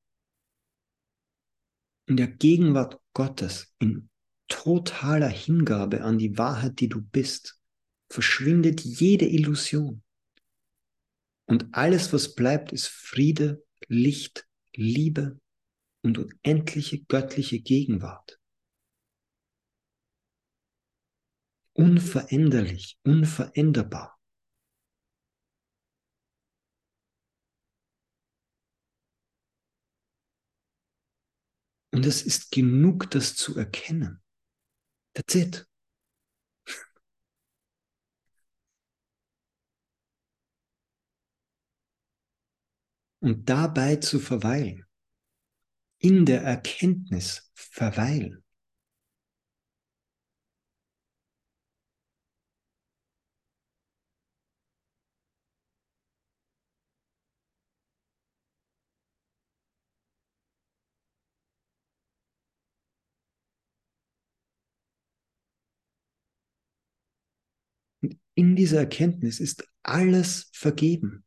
in 2.06 2.16
der 2.16 2.28
Gegenwart 2.28 3.00
Gottes, 3.12 3.74
in 3.78 4.08
totaler 4.48 5.28
Hingabe 5.28 6.02
an 6.02 6.18
die 6.18 6.38
Wahrheit, 6.38 6.80
die 6.80 6.88
du 6.88 7.02
bist, 7.02 7.60
verschwindet 8.08 8.80
jede 8.80 9.26
Illusion. 9.26 10.02
Und 11.46 11.66
alles, 11.72 12.12
was 12.12 12.34
bleibt, 12.34 12.72
ist 12.72 12.86
Friede, 12.86 13.64
Licht, 13.88 14.46
Liebe 14.74 15.40
und 16.02 16.18
unendliche 16.18 17.04
göttliche 17.04 17.60
Gegenwart. 17.60 18.38
Unveränderlich, 21.76 22.98
unveränderbar. 23.04 24.18
Und 31.92 32.06
es 32.06 32.22
ist 32.22 32.50
genug, 32.50 33.10
das 33.10 33.36
zu 33.36 33.58
erkennen. 33.58 34.22
That's 35.14 35.34
it. 35.34 35.66
Und 43.20 43.48
dabei 43.50 43.96
zu 43.96 44.18
verweilen. 44.18 44.86
In 45.98 46.24
der 46.24 46.42
Erkenntnis 46.42 47.50
verweilen. 47.54 48.42
Und 68.02 68.18
in 68.36 68.54
dieser 68.54 68.80
Erkenntnis 68.80 69.40
ist 69.40 69.66
alles 69.82 70.50
vergeben, 70.52 71.24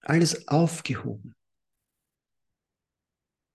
alles 0.00 0.48
aufgehoben. 0.48 1.34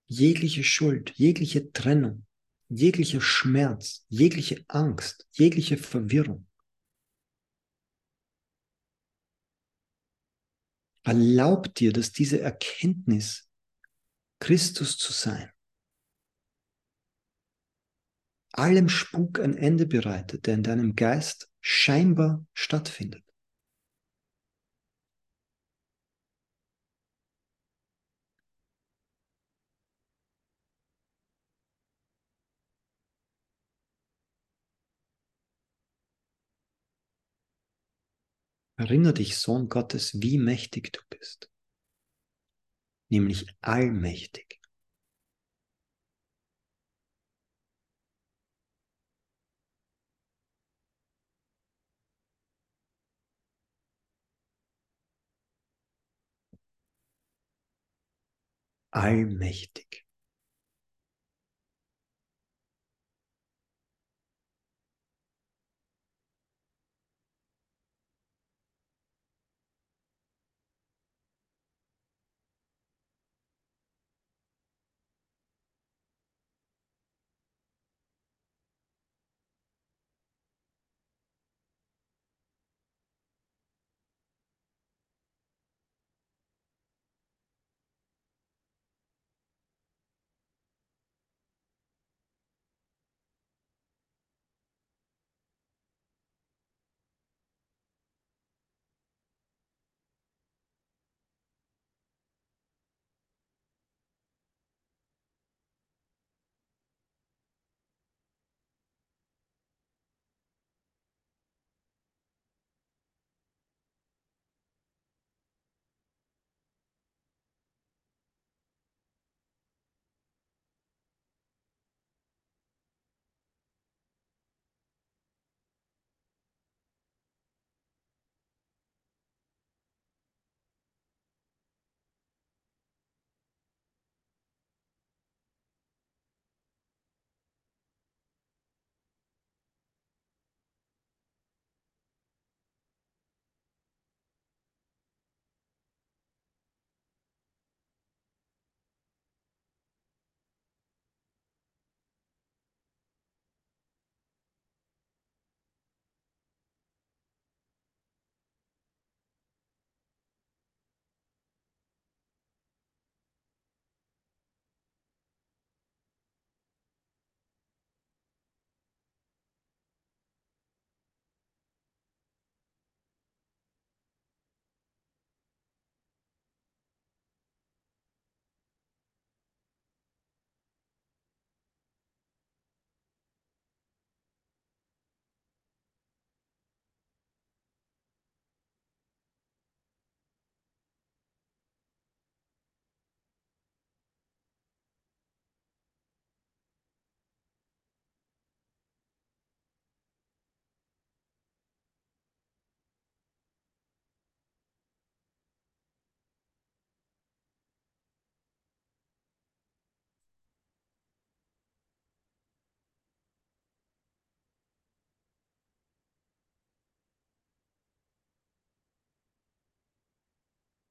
Jegliche 0.07 0.63
Schuld, 0.63 1.11
jegliche 1.17 1.71
Trennung, 1.73 2.25
jeglicher 2.69 3.19
Schmerz, 3.19 4.05
jegliche 4.07 4.63
Angst, 4.69 5.27
jegliche 5.31 5.77
Verwirrung. 5.77 6.47
Erlaub 11.03 11.75
dir, 11.75 11.91
dass 11.91 12.13
diese 12.13 12.39
Erkenntnis, 12.39 13.49
Christus 14.39 14.97
zu 14.97 15.11
sein, 15.11 15.51
allem 18.53 18.87
Spuk 18.87 19.39
ein 19.39 19.57
Ende 19.57 19.85
bereitet, 19.85 20.47
der 20.47 20.53
in 20.53 20.63
deinem 20.63 20.95
Geist 20.95 21.50
scheinbar 21.61 22.45
stattfindet. 22.53 23.23
Erinnere 38.77 39.13
dich, 39.13 39.37
Sohn 39.37 39.69
Gottes, 39.69 40.21
wie 40.21 40.37
mächtig 40.37 40.91
du 40.91 40.99
bist. 41.09 41.49
Nämlich 43.09 43.45
allmächtig. 43.59 44.60
Allmächtig. 58.91 59.90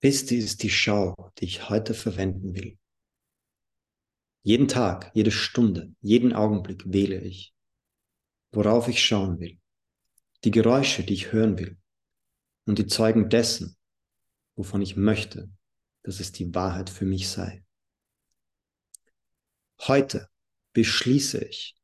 Christi 0.00 0.38
ist 0.38 0.62
die 0.62 0.70
Schau, 0.70 1.30
die 1.38 1.44
ich 1.44 1.68
heute 1.68 1.92
verwenden 1.92 2.54
will. 2.54 2.78
Jeden 4.42 4.66
Tag, 4.66 5.10
jede 5.12 5.30
Stunde, 5.30 5.94
jeden 6.00 6.32
Augenblick 6.32 6.90
wähle 6.90 7.20
ich, 7.20 7.54
worauf 8.50 8.88
ich 8.88 9.04
schauen 9.04 9.38
will, 9.40 9.60
die 10.44 10.50
Geräusche, 10.50 11.04
die 11.04 11.12
ich 11.12 11.32
hören 11.32 11.58
will 11.58 11.78
und 12.64 12.78
die 12.78 12.86
Zeugen 12.86 13.28
dessen, 13.28 13.76
wovon 14.56 14.80
ich 14.80 14.96
möchte, 14.96 15.50
dass 16.02 16.18
es 16.18 16.32
die 16.32 16.54
Wahrheit 16.54 16.88
für 16.88 17.04
mich 17.04 17.28
sei. 17.28 17.62
Heute 19.80 20.30
beschließe 20.72 21.44
ich, 21.44 21.76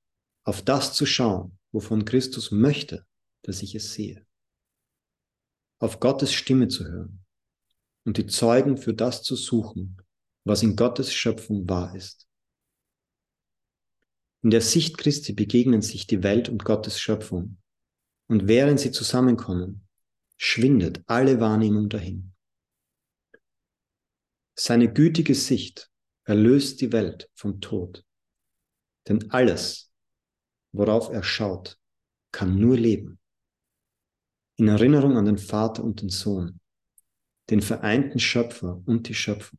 auf 0.42 0.62
das 0.62 0.94
zu 0.94 1.04
schauen, 1.04 1.58
wovon 1.70 2.06
Christus 2.06 2.50
möchte, 2.50 3.06
dass 3.42 3.60
ich 3.60 3.74
es 3.74 3.92
sehe. 3.92 4.26
Auf 5.78 6.00
Gottes 6.00 6.32
Stimme 6.32 6.68
zu 6.68 6.86
hören 6.86 7.25
und 8.07 8.16
die 8.16 8.26
Zeugen 8.26 8.78
für 8.78 8.94
das 8.94 9.22
zu 9.22 9.34
suchen, 9.34 10.00
was 10.44 10.62
in 10.62 10.76
Gottes 10.76 11.12
Schöpfung 11.12 11.68
wahr 11.68 11.94
ist. 11.94 12.26
In 14.42 14.50
der 14.50 14.61
Sicht 14.61 14.96
Christi 14.96 15.32
begegnen 15.32 15.82
sich 15.82 16.07
die 16.07 16.22
Welt 16.22 16.48
und 16.48 16.64
Gottes 16.64 17.00
Schöpfung, 17.00 17.59
und 18.28 18.46
während 18.46 18.78
sie 18.78 18.92
zusammenkommen, 18.92 19.88
schwindet 20.36 21.02
alle 21.07 21.40
Wahrnehmung 21.40 21.88
dahin. 21.88 22.32
Seine 24.57 24.92
gütige 24.92 25.34
Sicht 25.34 25.90
erlöst 26.24 26.80
die 26.80 26.92
Welt 26.92 27.28
vom 27.34 27.61
Tod. 27.61 28.04
Denn 29.09 29.30
alles, 29.30 29.92
worauf 30.72 31.11
er 31.11 31.22
schaut, 31.22 31.78
kann 32.32 32.59
nur 32.59 32.76
leben. 32.76 33.18
In 34.57 34.68
Erinnerung 34.68 35.16
an 35.16 35.24
den 35.24 35.38
Vater 35.38 35.84
und 35.84 36.02
den 36.02 36.09
Sohn, 36.09 36.61
den 37.51 37.62
vereinten 37.62 38.18
Schöpfer 38.18 38.82
und 38.86 39.09
die 39.09 39.14
Schöpfung. 39.14 39.59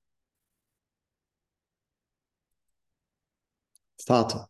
Vater, 3.99 4.49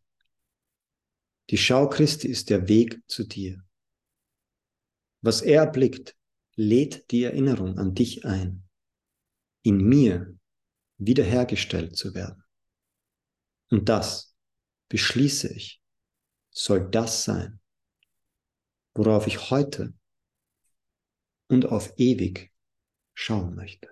die 1.49 1.57
Schau 1.57 1.89
Christi 1.89 2.27
ist 2.27 2.49
der 2.49 2.67
Weg 2.67 3.01
zu 3.07 3.23
dir. 3.23 3.63
Was 5.21 5.41
er 5.41 5.63
erblickt, 5.63 6.15
lädt 6.55 7.09
die 7.11 7.23
Erinnerung 7.23 7.77
an 7.77 7.93
dich 7.93 8.25
ein, 8.25 8.67
in 9.63 9.77
mir 9.77 10.37
wiederhergestellt 10.97 11.95
zu 11.95 12.13
werden. 12.13 12.43
Und 13.69 13.89
das, 13.89 14.35
beschließe 14.89 15.53
ich, 15.53 15.81
soll 16.51 16.89
das 16.89 17.23
sein, 17.23 17.59
worauf 18.93 19.27
ich 19.27 19.49
heute 19.49 19.93
und 21.47 21.65
auf 21.65 21.93
ewig 21.97 22.51
schauen 23.17 23.55
möchte. 23.55 23.89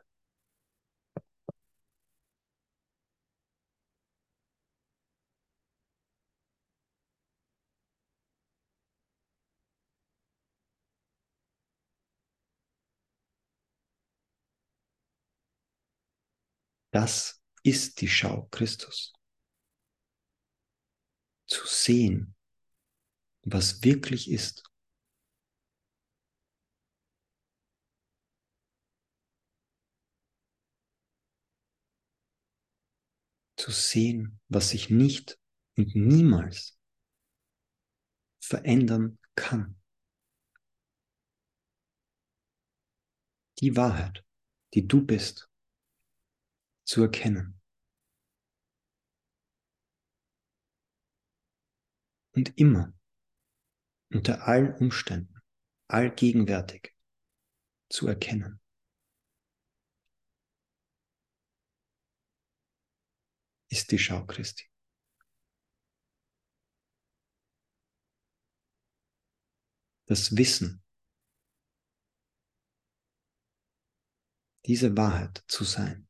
Das 16.92 17.42
ist 17.64 18.00
die 18.00 18.08
Schau 18.08 18.48
Christus. 18.52 19.12
Zu 21.48 21.66
sehen, 21.68 22.36
was 23.44 23.84
wirklich 23.84 24.30
ist. 24.30 24.64
Zu 33.66 33.72
sehen, 33.72 34.40
was 34.48 34.70
sich 34.70 34.92
nicht 34.92 35.40
und 35.76 35.96
niemals 35.96 36.80
verändern 38.40 39.18
kann. 39.34 39.82
Die 43.58 43.76
Wahrheit, 43.76 44.24
die 44.76 44.88
du 44.88 45.04
bist 45.04 45.50
zu 46.84 47.02
erkennen. 47.02 47.60
Und 52.34 52.56
immer, 52.60 52.94
unter 54.12 54.48
allen 54.48 54.76
Umständen, 54.76 55.42
allgegenwärtig 55.88 56.96
zu 57.90 58.08
erkennen. 58.08 58.62
Ist 63.76 63.92
die 63.92 64.00
Schau 64.00 64.26
Christi. 64.26 64.64
Das 70.06 70.38
Wissen, 70.38 70.82
diese 74.66 74.96
Wahrheit 74.96 75.44
zu 75.50 75.66
sein. 75.66 76.05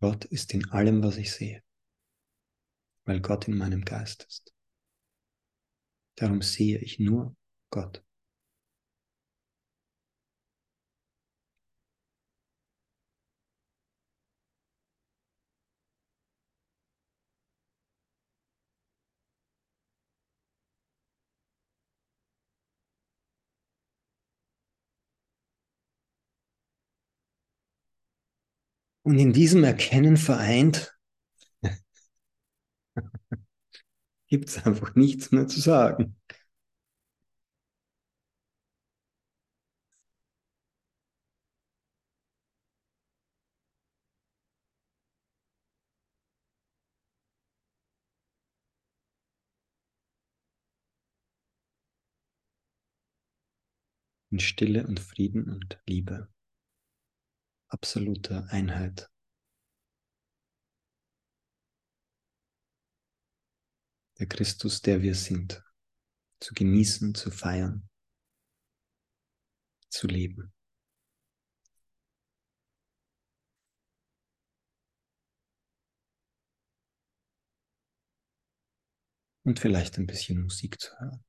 Gott 0.00 0.24
ist 0.26 0.52
in 0.54 0.70
allem, 0.70 1.02
was 1.02 1.16
ich 1.16 1.32
sehe, 1.32 1.62
weil 3.04 3.20
Gott 3.20 3.48
in 3.48 3.56
meinem 3.56 3.84
Geist 3.84 4.24
ist. 4.24 4.54
Darum 6.16 6.42
sehe 6.42 6.78
ich 6.78 6.98
nur 6.98 7.36
Gott. 7.70 8.05
Und 29.06 29.20
in 29.20 29.32
diesem 29.32 29.62
Erkennen 29.62 30.16
vereint 30.16 30.98
gibt 34.26 34.48
es 34.48 34.66
einfach 34.66 34.96
nichts 34.96 35.30
mehr 35.30 35.46
zu 35.46 35.60
sagen. 35.60 36.16
In 54.32 54.40
Stille 54.40 54.84
und 54.84 54.98
Frieden 54.98 55.48
und 55.48 55.80
Liebe 55.86 56.28
absoluter 57.68 58.46
Einheit. 58.50 59.10
Der 64.18 64.26
Christus, 64.26 64.80
der 64.80 65.02
wir 65.02 65.14
sind, 65.14 65.62
zu 66.40 66.54
genießen, 66.54 67.14
zu 67.14 67.30
feiern, 67.30 67.88
zu 69.88 70.06
leben. 70.06 70.52
Und 79.44 79.60
vielleicht 79.60 79.96
ein 79.98 80.06
bisschen 80.06 80.42
Musik 80.42 80.80
zu 80.80 80.98
hören. 80.98 81.24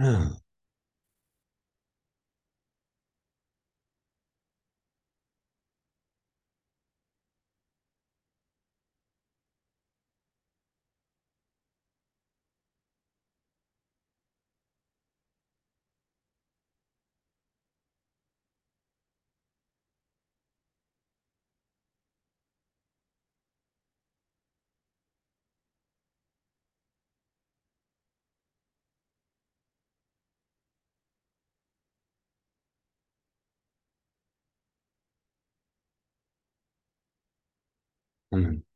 Oh. 0.00 0.47
Amen. 38.32 38.67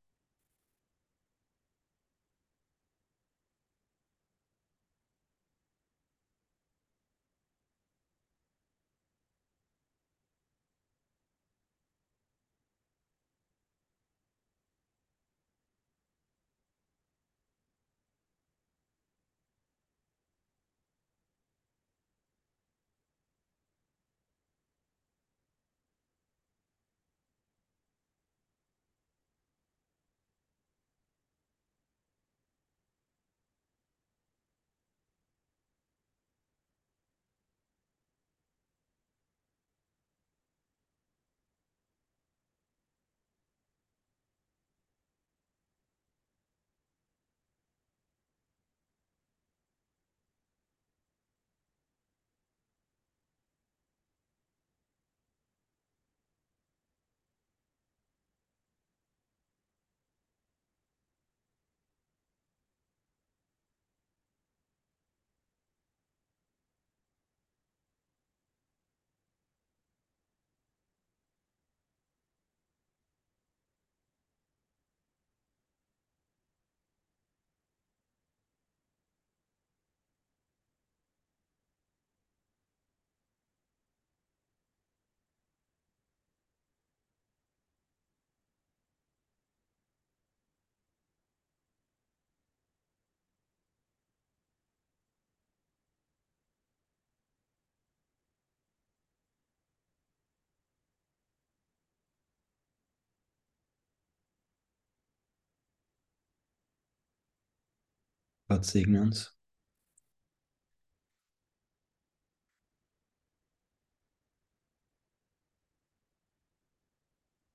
Gott 108.53 108.67
segne 108.67 109.01
uns. 109.01 109.35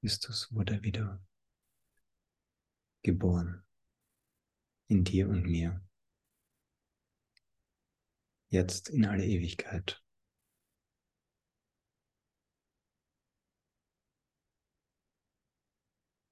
Christus 0.02 0.52
wurde 0.52 0.82
wieder 0.82 1.24
geboren 3.04 3.64
in 4.88 5.04
dir 5.04 5.30
und 5.30 5.44
mir. 5.44 5.88
Jetzt 8.48 8.90
in 8.90 9.06
alle 9.06 9.24
Ewigkeit. 9.24 10.04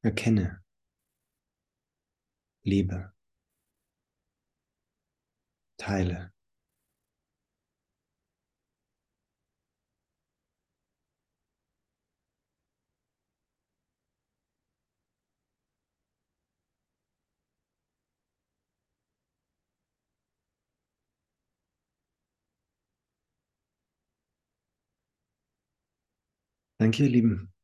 Erkenne, 0.02 0.64
liebe, 2.64 3.15
teile. 5.78 6.32
Danke, 26.80 27.04
ihr 27.04 27.10
Lieben. 27.10 27.55